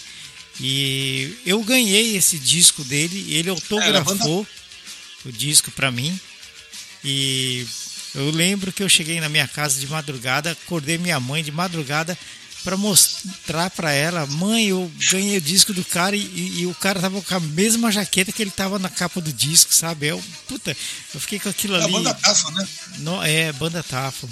[0.62, 4.46] E eu ganhei esse disco dele, ele autografou
[5.26, 6.18] o disco pra mim.
[7.04, 7.66] E
[8.14, 12.18] eu lembro que eu cheguei na minha casa de madrugada, acordei minha mãe de madrugada
[12.64, 16.76] pra mostrar pra ela, mãe, eu ganhei o disco do cara e, e- e o
[16.76, 20.06] cara tava com a mesma jaqueta que ele tava na capa do disco, sabe?
[20.08, 20.78] Eu, puta,
[21.16, 21.92] eu fiquei com aquilo É ali.
[21.92, 22.68] banda Tafa, né?
[23.00, 24.30] No, é, banda Tafo.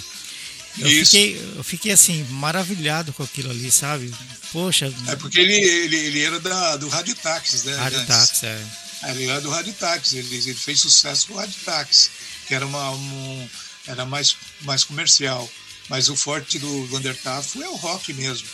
[0.77, 4.13] Eu fiquei, eu fiquei assim, maravilhado com aquilo ali, sabe?
[4.51, 7.75] Poxa, É porque ele, ele, ele era da, do Rádio Táxis, né?
[7.75, 8.05] Rádio.
[8.05, 8.65] Táxi, é.
[9.09, 12.09] Ele era do Rádio Táxi, ele, ele fez sucesso com o Rádio Táxi,
[12.47, 13.49] que era, uma, um-
[13.87, 15.49] era mais, mais comercial.
[15.89, 18.47] Mas o forte do Vander Tafo é o rock mesmo.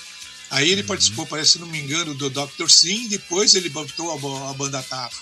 [0.49, 0.71] Aí Uhum.
[0.71, 2.69] ele participou, parece, se não me engano, do Dr.
[2.69, 5.21] Sim, depois ele botou a, a banda Tafo.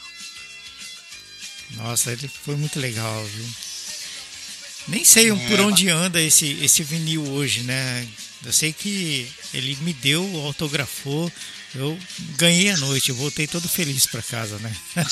[1.71, 3.45] Nossa, ele foi muito legal, viu?
[4.87, 5.35] Nem sei É.
[5.47, 8.07] por onde anda esse, esse vinil hoje, né?
[8.45, 11.31] Eu sei que ele me deu, autografou,
[11.75, 11.97] eu
[12.35, 14.75] ganhei a noite, voltei todo feliz pra casa, né?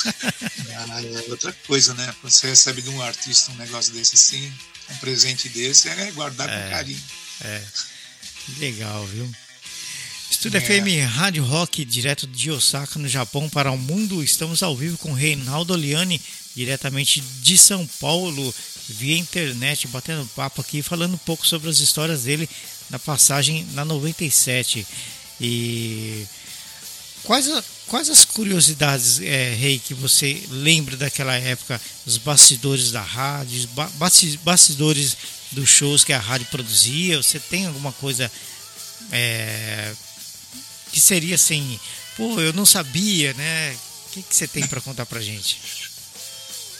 [0.89, 2.13] Ah, é outra coisa, né?
[2.22, 4.51] Quando você recebe de um artista um negócio desse assim,
[4.89, 6.63] um presente desse, é guardar É.
[6.63, 7.01] com carinho.
[8.45, 9.32] Que legal, viu?
[10.32, 10.61] Estúdio É.
[10.61, 14.23] FM Rádio Rock, direto de Osaka, no Japão, para o mundo.
[14.23, 16.19] Estamos ao vivo com Reinaldo Oliani,
[16.55, 18.53] diretamente de São Paulo,
[18.89, 22.49] via internet, batendo papo aqui, falando um pouco sobre as histórias dele
[22.89, 24.88] na passagem na 97.
[25.39, 26.25] E
[27.23, 27.47] quais,
[27.88, 33.65] quais as curiosidades, é, Rei, que você lembra daquela época, os bastidores da rádio, os
[33.65, 35.15] ba- basti- bastidores
[35.51, 37.21] dos shows que a rádio produzia?
[37.21, 38.32] Você tem alguma coisa
[39.11, 39.93] é,
[40.91, 41.79] que seria assim,
[42.17, 43.77] pô, eu não sabia, né?
[44.07, 45.59] O que, que você tem para contar pra gente?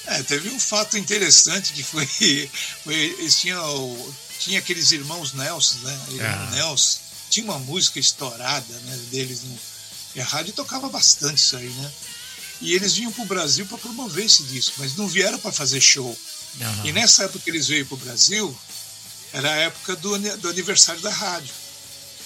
[0.08, 2.06] É, teve um fato interessante que foi,
[2.84, 6.02] foi eles tinham, tinha aqueles irmãos Nelson, né?
[6.10, 6.52] Irmão Ah.
[6.56, 7.00] Nelson,
[7.30, 9.58] tinha uma música estourada né, deles no,
[10.16, 11.92] e a rádio tocava bastante isso aí, né?
[12.60, 16.18] E eles vinham pro Brasil para promover esse disco, mas não vieram para fazer show.
[16.62, 16.86] Aham.
[16.86, 18.56] E nessa época que eles veio pro Brasil,
[19.34, 21.54] era a época do, do aniversário da rádio.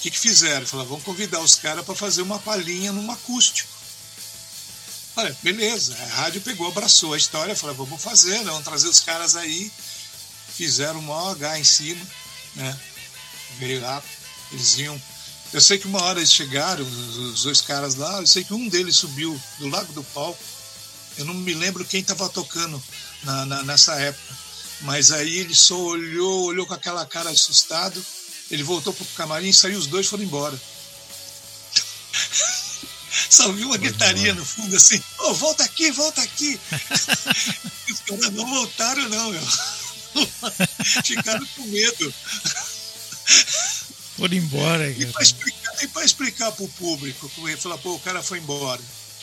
[0.05, 0.67] Que, que fizeram?
[0.67, 3.67] Falaram, vamos convidar os caras para fazer uma palhinha num acústico.
[5.15, 5.95] Olha, beleza.
[5.99, 8.51] A rádio pegou, abraçou a história, falou, vamos fazer, né?
[8.51, 9.71] vamos trazer os caras aí.
[10.55, 12.05] Fizeram um H em cima,
[12.53, 12.79] né?
[13.57, 14.03] Veio lá,
[14.51, 15.01] eles iam.
[15.51, 18.53] Eu sei que uma hora eles chegaram, os, os dois caras lá, eu sei que
[18.53, 20.37] um deles subiu do lado do palco.
[21.17, 22.79] Eu não me lembro quem estava tocando
[23.23, 24.37] na, na- nessa época.
[24.81, 28.05] Mas aí ele só olhou, olhou com aquela cara assustado.
[28.51, 30.59] Ele voltou pro camarim, saiu os dois e foram embora.
[33.29, 36.59] Só viu uma guitarrinha no fundo assim, ô, volta aqui, volta aqui.
[37.89, 39.41] Os caras não voltaram, não, meu.
[41.03, 42.13] Ficaram com medo.
[44.17, 45.23] Foram embora, E para cara.
[45.23, 48.81] explicar, e pra explicar pro público, como ele falar, pô, o cara foi embora.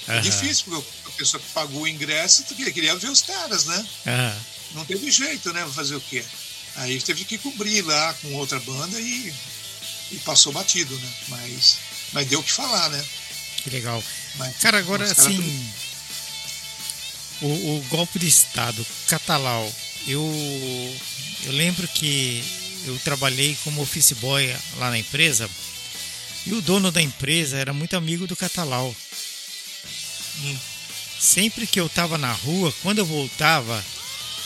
[0.08, 3.86] É difícil, porque a pessoa que pagou o ingresso queria, queria ver os caras, né?
[4.06, 4.36] Aham.
[4.72, 5.66] Não teve jeito, né?
[5.74, 6.24] Fazer o quê?
[6.76, 9.32] Aí teve que cobrir lá com outra banda e,
[10.10, 11.12] e passou batido, né?
[11.28, 11.78] Mas,
[12.12, 13.04] mas deu o que falar, né?
[13.62, 14.02] Que legal.
[14.36, 15.72] Mas, Cara, agora assim,
[17.42, 17.46] o,
[17.76, 19.70] o golpe de Estado, Catalau,
[20.06, 20.96] eu,
[21.44, 22.42] eu lembro que
[22.86, 25.48] eu trabalhei como office boy lá na empresa
[26.46, 28.94] e o dono da empresa era muito amigo do Catalau.
[30.40, 30.58] Hum.
[31.18, 33.84] Sempre que eu estava na rua, quando eu voltava,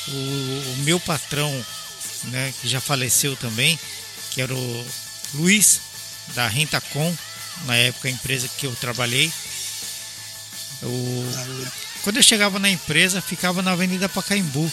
[0.09, 1.65] o, o meu patrão,
[2.27, 3.79] né, que já faleceu também,
[4.31, 4.87] que era o
[5.35, 5.81] Luiz
[6.35, 7.17] da Rentacom,
[7.65, 9.33] na época a empresa que eu trabalhei.
[12.03, 14.71] Quando eu chegava na empresa, ficava na Avenida Pacaembu,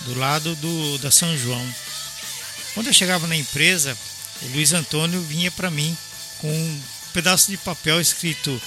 [0.00, 1.74] do lado do, da São João.
[2.74, 3.96] Quando eu chegava na empresa,
[4.42, 5.96] o Luiz Antônio vinha para mim
[6.38, 6.82] com um
[7.12, 8.60] pedaço de papel escrito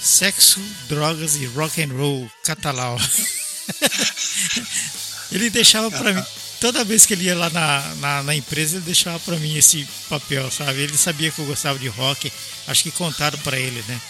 [0.00, 2.98] Sexo, Drogas e Rock and Roll Catalau.
[5.32, 6.24] ele deixava para mim,
[6.60, 9.86] toda vez que ele ia lá na, na, na empresa, ele deixava para mim esse
[10.08, 10.80] papel, sabe?
[10.80, 12.32] Ele sabia que eu gostava de rock,
[12.66, 14.00] acho que contaram para ele, né?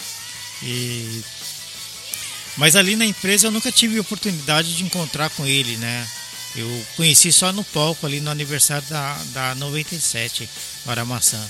[0.63, 1.23] E
[2.57, 6.09] mas ali na empresa eu nunca tive oportunidade de encontrar com ele, né?
[6.55, 10.49] Eu conheci só no palco ali no aniversário da, da 97,
[11.07, 11.45] Maçã.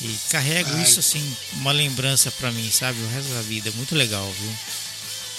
[0.00, 0.82] E carrego Ai.
[0.82, 3.00] isso assim, uma lembrança pra mim, sabe?
[3.02, 3.72] O resto da vida.
[3.72, 4.52] Muito legal, viu?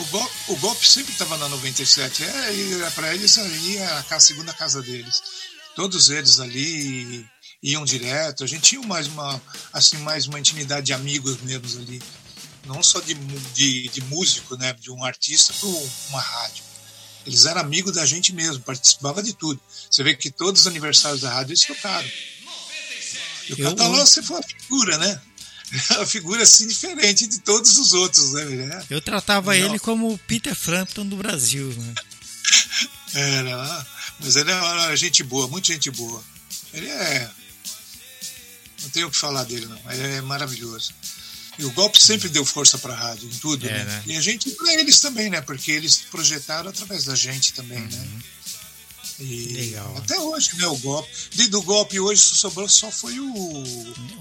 [0.02, 2.24] O, golpe, o golpe sempre estava na 97.
[2.24, 5.22] É, e para eles ali é a segunda casa deles.
[5.76, 7.26] Todos eles ali
[7.62, 8.44] iam direto.
[8.44, 9.42] A gente tinha mais uma,
[9.72, 12.02] assim, mais uma intimidade de amigos mesmo ali.
[12.66, 14.74] Não só de, de, de músico, né?
[14.74, 15.70] De um artista para
[16.10, 16.64] uma rádio.
[17.26, 19.62] Eles eram amigos da gente mesmo, participavam de tudo.
[19.90, 22.08] Você vê que todos os aniversários da rádio eles tocaram.
[23.50, 25.22] E o Eu- Catalão sempre foi uma figura, né?
[25.98, 28.44] Uma figura assim diferente de todos os outros, né?
[28.46, 28.86] velho?
[28.90, 29.66] Eu tratava Não.
[29.66, 31.94] ele como o Peter Frampton do Brasil, né?
[33.14, 33.88] Era,
[34.20, 36.24] mas ele é uma gente boa, muito gente boa.
[36.74, 37.30] Ele é.
[38.82, 39.92] Não tenho o que falar dele, não.
[39.92, 40.94] Ele é maravilhoso.
[41.60, 43.84] E o golpe sempre deu força para a rádio, em tudo, É, né?
[43.84, 44.04] né?
[44.08, 45.42] E a gente para eles também, né?
[45.42, 48.08] Porque eles projetaram através da gente também, né?
[49.22, 49.54] E.
[49.54, 49.98] Legal.
[49.98, 50.68] até hoje, né?
[50.68, 51.10] O golpe.
[51.50, 53.34] Do golpe hoje só sobrou só foi o.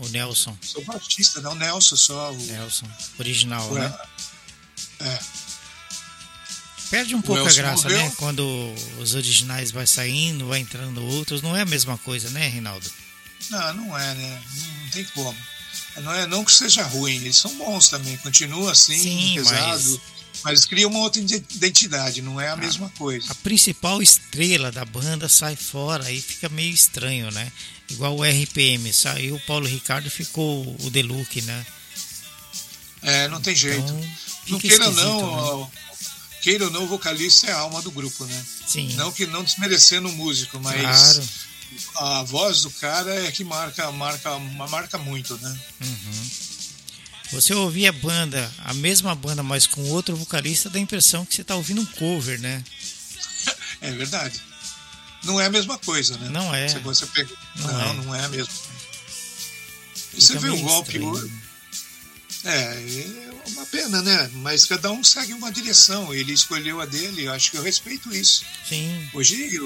[0.01, 0.57] O Nelson.
[0.61, 2.37] Só o artista, não o Nelson, só o.
[2.37, 2.87] Nelson.
[3.19, 3.93] Original, né?
[5.01, 5.19] é,
[6.91, 8.05] Perde um pouco a graça, morreu.
[8.05, 8.13] né?
[8.17, 11.41] Quando os originais vai saindo, vai entrando outros.
[11.41, 12.91] Não é a mesma coisa, né, Reinaldo?
[13.49, 14.43] Não, não é, né?
[14.55, 15.37] Não, não tem como.
[16.03, 20.01] Não é não que seja ruim, eles são bons também, continua assim, Sim, pesado, mas...
[20.69, 23.31] cria uma outra ide- identidade, não é a mesma coisa.
[23.31, 27.51] A principal estrela da banda sai fora, aí fica meio estranho, né?
[27.91, 31.67] Igual o RPM, saiu o Paulo Ricardo e ficou o Deluxe, né?
[33.03, 33.83] É, não tem jeito.
[33.83, 34.11] Então,
[34.49, 35.71] não queira não, né?
[36.43, 38.47] queira ou não, o vocalista é a alma do grupo, né?
[38.67, 41.29] Sim, Não que não desmerecendo o músico, mas claro.
[41.97, 45.59] a voz do cara é que marca, marca, marca muito, né?
[45.81, 46.31] Uhum.
[47.33, 51.35] Você ouvir a banda, a mesma banda, mas com outro vocalista, dá a impressão que
[51.35, 52.63] você está ouvindo um cover, né?
[53.83, 54.39] É verdade.
[55.25, 56.29] Não é a mesma coisa, né?
[56.29, 56.69] Não é.
[56.69, 57.35] Se você pega...
[57.57, 57.93] Não Não, é.
[57.95, 58.53] não é mesmo.
[60.15, 61.11] E você vê o golpe estranho.
[61.13, 61.33] hoje.
[62.45, 64.31] É, é uma pena, né?
[64.35, 66.13] Mas cada um segue uma direção.
[66.15, 68.45] Ele escolheu a dele, eu acho que eu respeito isso.
[68.69, 69.59] Sim, Hoje,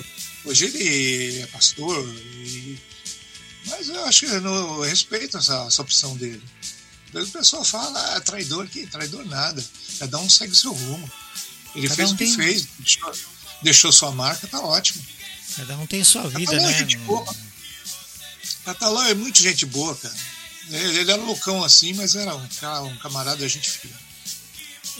[0.44, 2.78] hoje ele é pastor, e-
[3.66, 6.42] mas eu acho que eu, não- eu respeito essa, essa opção dele.
[7.22, 9.64] O pessoal fala, ah, traidor, que traidor nada.
[9.98, 11.10] Cada um segue seu rumo.
[11.74, 13.12] Ele Cada fez um o que tem- fez, deixou,
[13.62, 15.02] deixou sua marca, tá ótimo.
[15.56, 16.78] cada um tem sua vida, Catalão é né?
[16.78, 17.36] gente boa.
[18.64, 20.14] Catalão é muito gente boa, cara.
[20.70, 22.48] Ele, era loucão assim, mas era um,
[22.86, 23.98] um camarada da gente fina.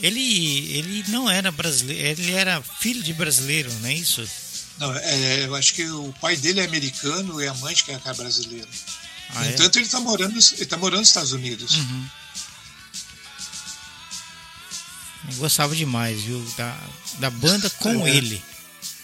[0.01, 4.27] Ele, ele não era brasileiro, ele era filho de brasileiro, não é isso?
[4.77, 7.97] Não, é, eu acho que o pai dele é americano e a mãe que é
[8.13, 8.67] brasileira.
[9.29, 9.49] Ah, no é?
[9.53, 11.75] entanto, ele está morando, ele tá morando nos Estados Unidos.
[11.75, 12.09] Uhum.
[15.29, 16.39] Eu gostava demais, viu?
[16.57, 16.77] Da,
[17.19, 18.15] da banda com É.
[18.15, 18.43] ele.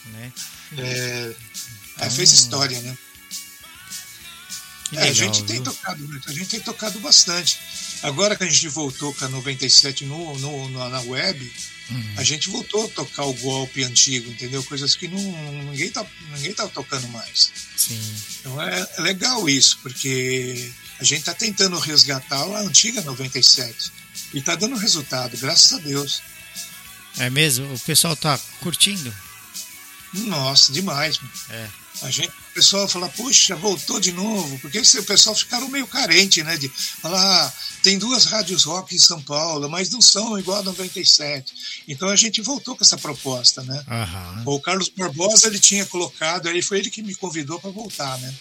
[0.06, 0.32] Né?
[0.78, 1.36] É,
[1.96, 2.98] Então, é, fez história, né?
[4.90, 5.64] Que É, legal, a gente tem viu?
[5.66, 7.60] tocado muito, a gente tem tocado bastante.
[8.04, 11.54] Agora que a gente voltou com a 97 no, no, na web,
[11.92, 12.14] Uhum.
[12.16, 14.64] a gente voltou a tocar o golpe antigo, entendeu?
[14.64, 15.20] Coisas que não,
[15.64, 17.52] ninguém, tá, ninguém tá tocando mais.
[17.76, 18.00] Sim.
[18.40, 23.92] Então é, é legal isso, porque a gente tá tentando resgatar a antiga 97.
[24.34, 26.22] E tá dando resultado, graças a Deus.
[27.18, 27.74] É mesmo?
[27.74, 29.14] O pessoal tá curtindo?
[30.14, 31.20] Nossa, demais.
[31.50, 31.68] É.
[32.04, 36.44] A gente, o pessoal fala, puxa, voltou de novo, porque o pessoal ficaram meio carente,
[36.44, 36.58] né?
[36.58, 40.64] De falar, ah, tem duas rádios rock em São Paulo, mas não são igual a
[40.64, 41.54] 97.
[41.88, 43.84] Então a gente voltou com essa proposta, né?
[43.88, 44.44] Aham.
[44.46, 48.36] O Carlos Barbosa ele tinha colocado, aí foi ele que me convidou para voltar, né?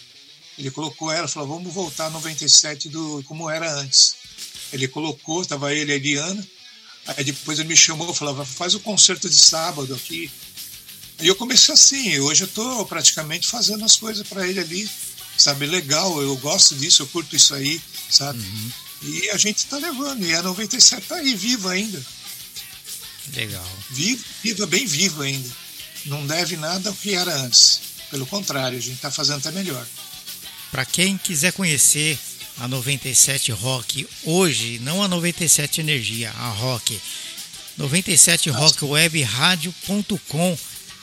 [0.57, 4.15] Ele colocou ela, falou, vamos voltar a 97 do como era antes.
[4.73, 6.47] Ele colocou, tava ele e a Eliana.
[7.07, 10.29] Aí depois ele me chamou, falava, faz o concerto de sábado aqui.
[11.21, 14.89] Aí eu comecei assim, hoje eu tô praticamente fazendo as coisas para ele ali.
[15.37, 15.67] sabe?
[15.67, 18.43] Legal, eu gosto disso, eu curto isso aí, sabe?
[19.03, 22.03] E a gente tá levando, e a 97 tá aí, viva ainda.
[23.35, 23.69] Legal.
[23.91, 25.49] Viva, viva, bem viva ainda.
[26.05, 27.81] Não deve nada ao que era antes.
[28.09, 29.85] Pelo contrário, a gente tá fazendo até melhor.
[30.71, 32.17] Para quem quiser conhecer
[32.57, 36.99] a 97 Rock hoje, não a 97 Energia, a Rock.
[37.77, 40.57] 97 Rock Web Rádio.com.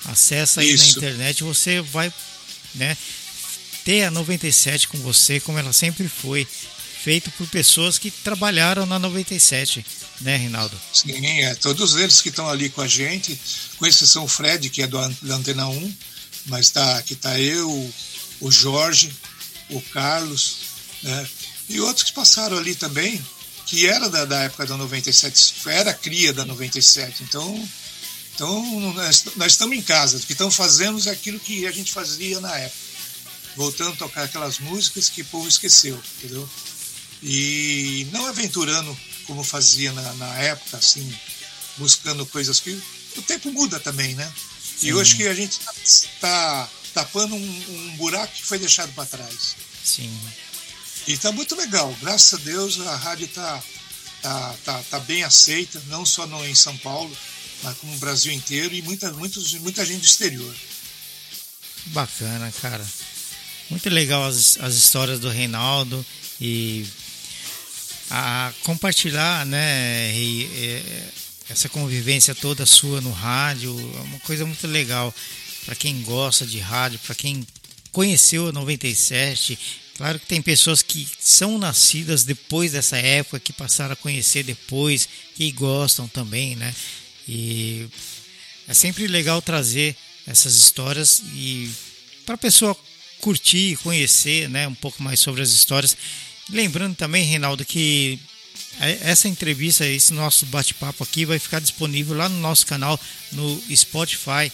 [0.04, 0.84] Acessa aí Isso.
[0.84, 2.12] na internet, você vai,
[2.74, 2.96] né,
[3.84, 6.46] ter a 97 com você, como ela sempre foi,
[7.02, 9.84] feito por pessoas que trabalharam na 97,
[10.20, 10.78] né, Rinaldo?
[10.92, 13.38] Sim, é, todos eles que estão ali com a gente,
[13.78, 15.94] com exceção o Fred, que é do, da Antena 1,
[16.46, 17.94] mas tá, que tá eu,
[18.40, 19.12] o Jorge,
[19.70, 20.56] o Carlos,
[21.02, 21.28] né,
[21.68, 23.24] e outros que passaram ali também,
[23.66, 27.68] que era da, da época da 97, era cria da 97, então,
[28.38, 31.92] então nós, nós estamos em casa, o que estamos fazendo é aquilo que a gente
[31.92, 32.78] fazia na época,
[33.56, 36.48] voltando a tocar aquelas músicas que o povo esqueceu, entendeu?
[37.22, 41.12] e não aventurando como fazia na, na época, assim,
[41.76, 42.80] buscando coisas que
[43.16, 44.32] o tempo muda também, né?
[44.80, 49.56] E hoje que a gente está tapando um, um buraco que foi deixado para trás.
[49.84, 50.10] Sim.
[51.06, 53.62] E está muito legal, graças a Deus a rádio está
[54.22, 57.14] tá, tá, tá bem aceita, não só no, em São Paulo,
[57.62, 60.54] mas como no Brasil inteiro e muita, muitos, muita gente do exterior.
[61.86, 62.84] Bacana, cara.
[63.70, 66.04] Muito legal as, as histórias do Reinaldo
[66.40, 66.86] e
[68.10, 71.08] a compartilhar, né, e, é,
[71.50, 75.14] essa convivência toda sua no rádio, é uma coisa muito legal
[75.64, 77.46] para quem gosta de rádio, para quem
[77.92, 79.58] conheceu a 97.
[79.96, 85.08] Claro que tem pessoas que são nascidas depois dessa época, que passaram a conhecer depois,
[85.34, 86.74] que gostam também, né?
[87.28, 87.86] E
[88.66, 89.94] é sempre legal trazer
[90.26, 91.70] essas histórias e
[92.24, 92.76] para a pessoa
[93.20, 95.96] curtir, conhecer, né, um pouco mais sobre as histórias.
[96.50, 98.18] Lembrando também, Reinaldo, que
[98.80, 102.98] essa entrevista, esse nosso bate-papo aqui vai ficar disponível lá no nosso canal
[103.32, 104.52] no Spotify,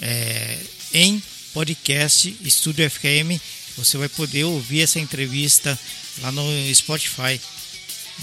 [0.00, 0.58] é,
[0.92, 3.40] em podcast Estúdio FKM.
[3.76, 5.78] Você vai poder ouvir essa entrevista
[6.20, 6.42] lá no
[6.74, 7.40] Spotify.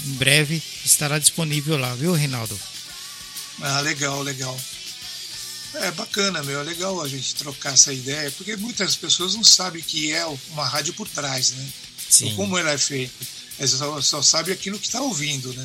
[0.06, 2.58] Em breve estará disponível lá, viu, Reinaldo?
[3.62, 4.58] Ah, legal, legal.
[5.74, 9.82] É bacana, meu, é legal a gente trocar essa ideia, porque muitas pessoas não sabem
[9.82, 11.68] que é uma rádio por trás, né?
[12.10, 12.34] Sim.
[12.34, 13.14] Como ela é feita.
[13.58, 15.64] Eles só, só sabe aquilo que está ouvindo, né?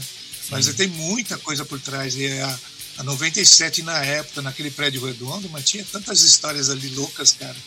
[0.49, 2.15] Mas tem muita coisa por trás.
[2.15, 2.59] E a,
[2.99, 7.57] a 97 na época, naquele prédio redondo, mas tinha tantas histórias ali loucas, cara.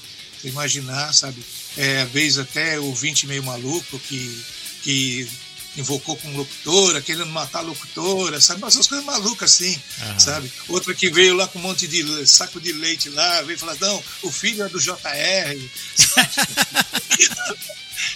[0.41, 1.45] Você imaginar, sabe?
[1.77, 4.45] É, às vezes até ouvinte meio maluco que,
[4.83, 5.29] que
[5.77, 8.61] invocou com locutora, querendo matar a locutora, sabe?
[8.61, 10.19] Mas essas coisas malucas assim, Aham.
[10.19, 10.53] sabe?
[10.69, 14.03] Outra que veio lá com um monte de saco de leite lá, veio falar, não,
[14.23, 14.97] o filho é do JR.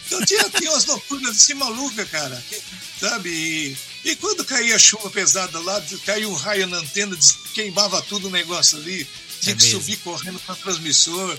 [0.07, 2.43] então tinha, tinha umas loucuras assim malucas, cara,
[3.01, 3.31] sabe?
[3.31, 3.77] E,
[4.11, 7.17] e quando caía chuva pesada lá, caiu um raio na antena,
[7.55, 9.07] queimava tudo o negócio ali,
[9.41, 9.81] tinha É que mesmo.
[9.81, 11.39] subir correndo para o transmissor.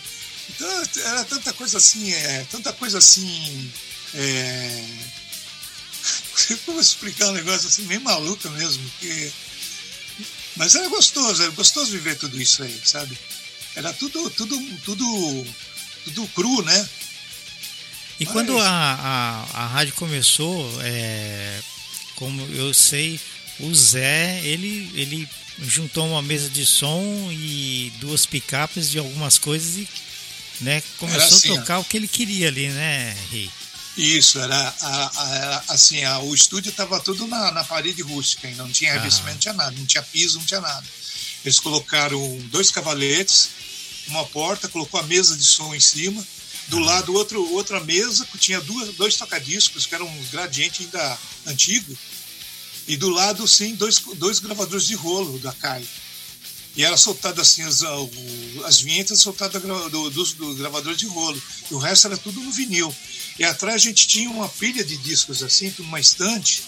[0.49, 3.72] Então era tanta coisa assim, é, tanta coisa assim.
[4.13, 4.84] É...
[6.65, 8.83] Como explicar um negócio assim, meio maluco mesmo.
[8.99, 9.31] Que...
[10.55, 13.17] Mas era gostoso, era gostoso viver tudo isso aí, sabe?
[13.75, 15.47] Era tudo, tudo, tudo,
[16.05, 16.89] tudo cru, né?
[18.19, 21.59] E Mas- quando a, a, a rádio começou, é,
[22.15, 23.19] como eu sei,
[23.59, 25.29] o Zé, ele, ele
[25.61, 29.88] juntou uma mesa de som e duas picapes de algumas coisas e
[30.61, 33.49] né, começou assim, a tocar o que ele queria ali, né, Rei?
[33.97, 38.69] Isso, era, a, a- assim, a- o estúdio estava tudo na, na parede rústica, não
[38.69, 40.85] tinha revestimento, não tinha nada, não tinha piso, não tinha nada.
[41.45, 43.49] Eles colocaram dois cavaletes,
[44.07, 46.25] uma porta, colocou a mesa de som em cima,
[46.67, 51.17] do lado outro, outra mesa que tinha duas, dois tocadiscos, que eram um gradiente ainda
[51.45, 51.95] antigo,
[52.87, 55.87] e do lado, sim, dois, dois gravadores de rolo da CAI.
[56.76, 58.09] E era soltado assim, as, o-
[58.65, 61.41] as vinhetas soltadas do, dos do gravador de rolo.
[61.71, 62.93] E o resto era tudo no vinil.
[63.39, 66.63] E atrás a gente tinha uma pilha de discos assim, numa estante,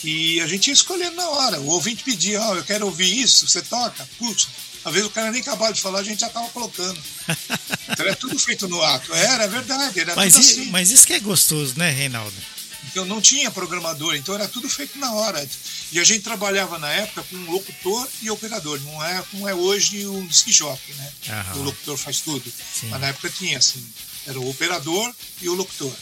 [0.00, 1.60] que a gente ia escolhendo na hora.
[1.60, 4.08] O ouvinte pedia, ó, eu quero ouvir isso, você toca?
[4.18, 4.48] Putz,
[4.84, 6.98] às vezes o cara nem acabava de falar, a gente já estava colocando.
[7.92, 9.12] Então era tudo feito no ato.
[9.12, 10.66] Era, é verdade, era Mas, tudo assim.
[10.70, 12.32] mas isso que é gostoso, né, Reinaldo?
[12.86, 15.44] Então não tinha programador, então era tudo feito na hora.
[15.92, 20.06] E a gente trabalhava na época com locutor e operador, não é como é hoje
[20.06, 21.12] o disc jockey, né?
[21.28, 21.60] Aham.
[21.60, 22.44] O locutor faz tudo.
[22.50, 22.88] Sim.
[22.88, 23.84] Mas na época tinha assim,
[24.26, 25.12] era o operador
[25.42, 25.92] e o locutor.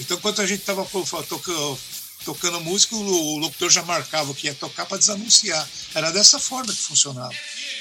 [0.00, 1.78] Então quando a gente estava tocando,
[2.24, 5.68] tocando música, o locutor já marcava o que ia tocar para desanunciar.
[5.94, 7.34] Era dessa forma que funcionava.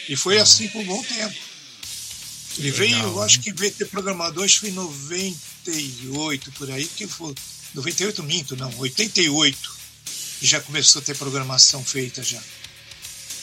[0.07, 1.35] E foi assim por um bom tempo.
[2.57, 6.51] Ele Que veio, legal, eu acho que veio ter programador, acho que foi em 98,
[6.51, 7.33] por aí, que foi.
[7.73, 9.80] 98 minto, não, 88.
[10.41, 12.41] Já começou a ter programação feita já.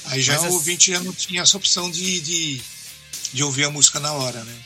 [0.07, 2.61] Aí já Mas o ouvinte já não tinha essa opção de, de,
[3.33, 4.57] de ouvir a música na hora, né?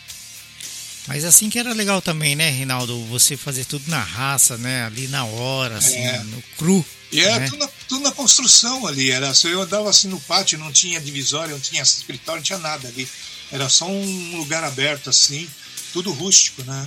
[1.06, 3.04] Mas assim que era legal também, né, Reinaldo?
[3.06, 4.84] Você fazer tudo na raça, né?
[4.84, 6.22] Ali na hora, assim, É.
[6.22, 6.84] no cru.
[7.10, 7.46] E era né?
[7.48, 9.10] tudo, na, tudo na construção ali.
[9.10, 12.88] Era, eu andava assim no pátio, não tinha divisória, não tinha escritório, não tinha nada
[12.88, 13.06] ali.
[13.50, 15.48] Era só um lugar aberto assim,
[15.92, 16.86] tudo rústico, né?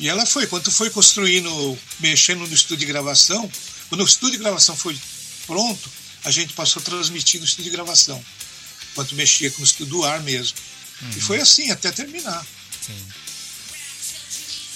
[0.00, 3.50] E ela foi, quando foi construindo, mexendo no estúdio de gravação,
[3.88, 4.98] quando o estúdio de gravação foi
[5.46, 5.90] pronto,
[6.24, 8.22] a gente passou a transmitir no estúdio de gravação,
[8.92, 10.58] enquanto mexia com o estúdio do ar mesmo.
[11.16, 12.44] E foi assim até terminar.
[12.84, 13.06] Sim.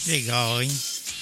[0.06, 0.70] Legal, hein?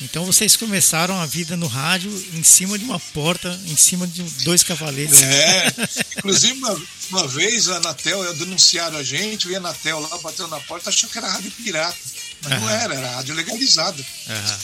[0.01, 4.23] Então vocês começaram a vida no rádio em cima de uma porta, em cima de
[4.45, 5.23] dois cavaletes.
[5.23, 5.75] É,
[6.19, 10.61] inclusive uma, uma vez a Anatel denunciaram a gente, veio a Anatel lá, bateu na
[10.61, 11.99] porta, achou que era rádio pirata.
[12.43, 14.07] Mas não era, era rádio legalizada.
[14.29, 14.59] Aham.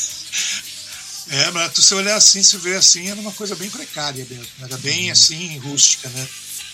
[1.30, 4.46] É, mas se você olhar assim, se vê assim, era uma coisa bem precária mesmo.
[4.62, 6.28] Era bem assim, rústica, né?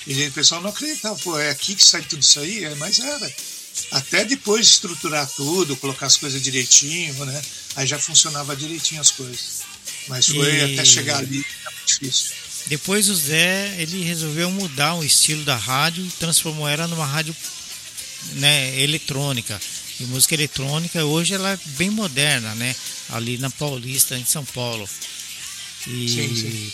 [0.07, 2.65] E o pessoal não acreditava, pô, é aqui que sai tudo isso aí?
[2.65, 3.35] É, mas era.
[3.91, 7.43] Até depois de estruturar tudo, colocar as coisas direitinho, né?
[7.77, 9.61] Aí já funcionava direitinho as coisas.
[10.09, 12.33] Mas foi E- até chegar ali, era muito difícil.
[12.69, 17.37] Depois o Zé, ele resolveu mudar o estilo da rádio e transformou ela numa rádio
[18.33, 19.61] né, eletrônica.
[19.99, 22.75] E música eletrônica hoje ela é bem moderna, né?
[23.11, 24.89] Ali na Paulista, em São Paulo.
[25.87, 26.73] E Sim, sim.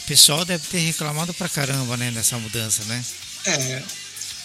[0.00, 3.04] o pessoal deve ter reclamado pra caramba, né, nessa mudança, né?
[3.46, 3.82] É,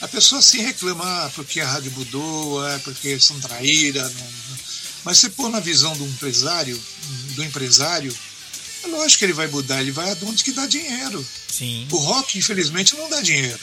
[0.01, 4.03] a pessoa se reclama ah, porque a rádio mudou, é porque são traíra.
[4.03, 4.59] não- não.
[5.05, 6.79] Mas se pôr na visão do empresário,
[7.35, 8.15] do empresário,
[8.83, 11.25] é lógico que ele vai mudar, ele vai aonde que dá dinheiro.
[11.47, 11.87] Sim.
[11.89, 13.59] O rock, infelizmente, não dá dinheiro.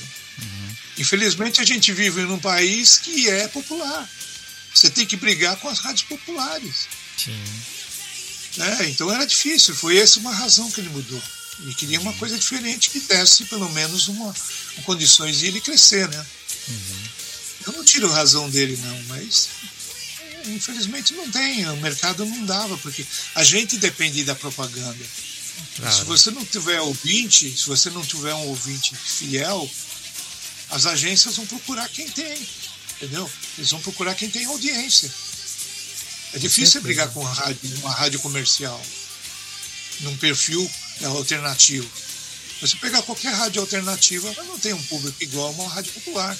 [0.99, 4.09] Infelizmente, a gente vive num país que é popular.
[4.75, 6.87] Você tem que brigar com as rádios populares.
[7.17, 7.39] Sim.
[8.57, 8.89] né?
[8.89, 11.23] então era difícil, foi essa uma razão que ele mudou.
[11.61, 14.35] Ele queria uma coisa diferente que desse pelo menos uma,
[14.85, 16.27] condições de ele crescer, né?
[17.67, 19.49] Eu não tiro razão dele, não, mas
[20.45, 21.67] é, infelizmente não tem.
[21.71, 25.05] O mercado não dava, porque a gente depende da propaganda.
[25.05, 26.05] Se Claro.
[26.07, 29.69] você não tiver ouvinte, se você não tiver um ouvinte fiel,
[30.71, 32.49] as agências vão procurar quem tem,
[32.97, 33.31] entendeu?
[33.57, 35.13] Eles vão procurar quem tem audiência.
[36.33, 38.81] É difícil brigar com uma rádio, uma rádio comercial,
[40.01, 40.71] num perfil
[41.05, 41.89] alternativo.
[42.61, 46.37] Você pegar qualquer rádio alternativa, ela não tem um público igual a uma rádio popular.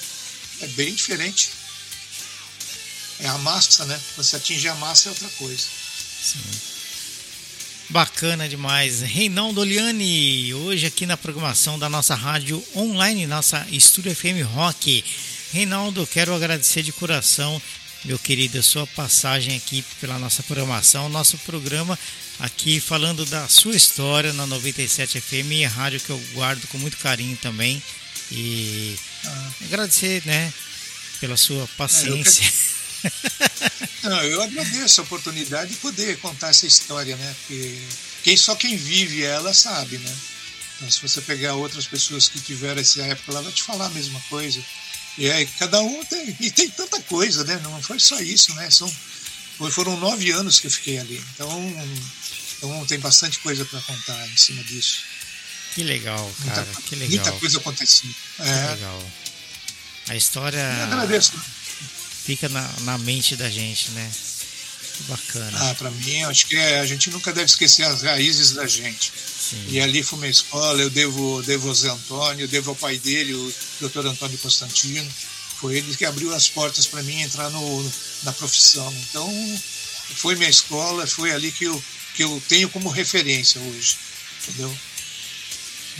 [0.61, 1.51] É bem diferente.
[3.19, 3.99] É a massa, né?
[4.17, 5.63] Você atingir a massa é outra coisa.
[7.89, 9.01] Bacana demais.
[9.01, 15.03] Reinaldo Oliani, hoje aqui na programação da nossa rádio online, nossa Estúdio FM Rock.
[15.53, 17.61] Reinaldo, quero agradecer de coração,
[18.03, 21.97] meu querido, a sua passagem aqui pela nossa programação, nosso programa
[22.39, 27.37] aqui falando da sua história na 97 FM, rádio que eu guardo com muito carinho
[27.37, 27.81] também.
[28.31, 29.51] E Ah.
[29.65, 30.51] agradecer, né,
[31.21, 32.45] pela sua paciência.
[34.03, 37.35] Não, eu agradeço a oportunidade de poder contar essa história, né?
[37.39, 37.81] Porque
[38.23, 40.15] quem, só quem vive ela sabe, né?
[40.75, 43.89] Então, se você pegar outras pessoas que tiveram essa época, ela vai te falar a
[43.89, 44.61] mesma coisa.
[45.17, 46.35] E aí, cada um tem.
[46.39, 47.59] E tem tanta coisa, né?
[47.63, 48.69] Não foi só isso, né?
[48.69, 48.89] São,
[49.71, 51.23] foram nove anos que eu fiquei ali.
[51.33, 51.89] Então,
[52.57, 54.99] então tem bastante coisa para contar em cima disso.
[55.73, 57.39] Que legal, Muita, cara, que muita legal.
[57.39, 58.09] coisa aconteceu.
[58.35, 59.11] Que É, legal.
[60.09, 61.33] A história eu agradeço.
[62.27, 64.11] Fica na, na mente da gente, né?
[64.97, 65.57] Que bacana.
[65.61, 69.13] Ah, para mim, acho que é, a gente nunca deve esquecer as raízes da gente.
[69.15, 69.65] Sim.
[69.69, 73.33] E ali foi minha escola, eu devo, devo ao Zé Antônio, devo ao pai dele,
[73.33, 74.07] o Dr.
[74.07, 75.09] Antônio Constantino.
[75.61, 78.93] Foi ele que abriu as portas para mim entrar no, na profissão.
[79.09, 79.61] Então,
[80.15, 83.97] foi minha escola, foi ali que eu, que eu tenho como referência hoje.
[84.43, 84.77] Entendeu?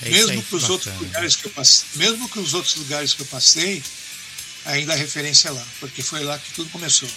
[0.02, 3.14] É mesmo que que os outros lugares que eu passei, mesmo que os outros lugares
[3.14, 3.82] que eu passei,
[4.68, 7.10] ainda a referência lá, porque foi lá que tudo começou.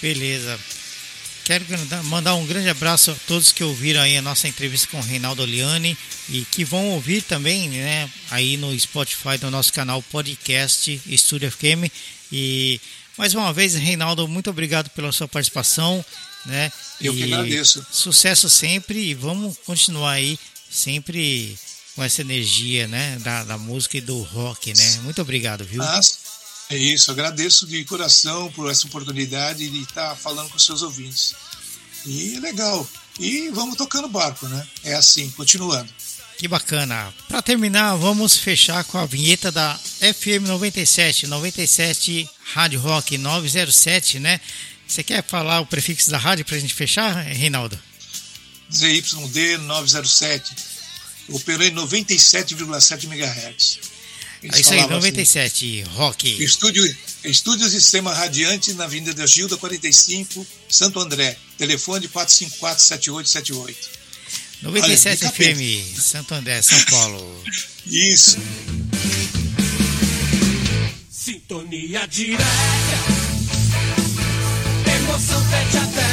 [0.00, 0.58] Beleza.
[1.44, 1.64] Quero
[2.04, 5.42] mandar um grande abraço a todos que ouviram aí a nossa entrevista com o Reinaldo
[5.42, 5.98] Oliani
[6.28, 11.90] e que vão ouvir também, né, aí no Spotify do nosso canal podcast Estúdio FM.
[12.30, 12.80] E
[13.18, 16.04] mais uma vez, Reinaldo, muito obrigado pela sua participação,
[16.46, 16.70] né?
[17.00, 17.84] Eu que E agradeço.
[17.90, 20.38] Sucesso sempre e vamos continuar aí
[20.70, 21.58] sempre
[21.94, 25.00] com essa energia, né, da, da música e do rock, né?
[25.02, 25.78] Muito obrigado, viu?
[25.78, 26.18] Mas
[26.70, 31.34] é isso, agradeço de coração por essa oportunidade de estar falando com os seus ouvintes.
[32.06, 32.88] E legal.
[33.20, 34.66] E vamos tocando barco, né?
[34.82, 35.92] É assim, continuando.
[36.38, 37.12] Que bacana.
[37.28, 44.40] Para terminar, vamos fechar com a vinheta da FM 97, 97 Rádio Rock 907, né?
[44.88, 47.78] Você quer falar o prefixo da rádio para a gente fechar, Reinaldo?
[48.72, 50.54] ZYD 907
[51.32, 53.78] operou em 97,7 MHz.
[54.42, 56.44] É Eles é isso aí, 97, assim, rock.
[56.44, 61.36] Estúdio, estúdio Sistema Radiante na Avenida da Gilda, 45, Santo André.
[61.56, 63.74] Telefone 454-7878.
[64.62, 67.44] 97 Olha, FM, Santo André, São Paulo.
[67.86, 68.38] isso.
[71.10, 72.42] Sintonia direta.
[74.96, 76.11] Emoção pede até.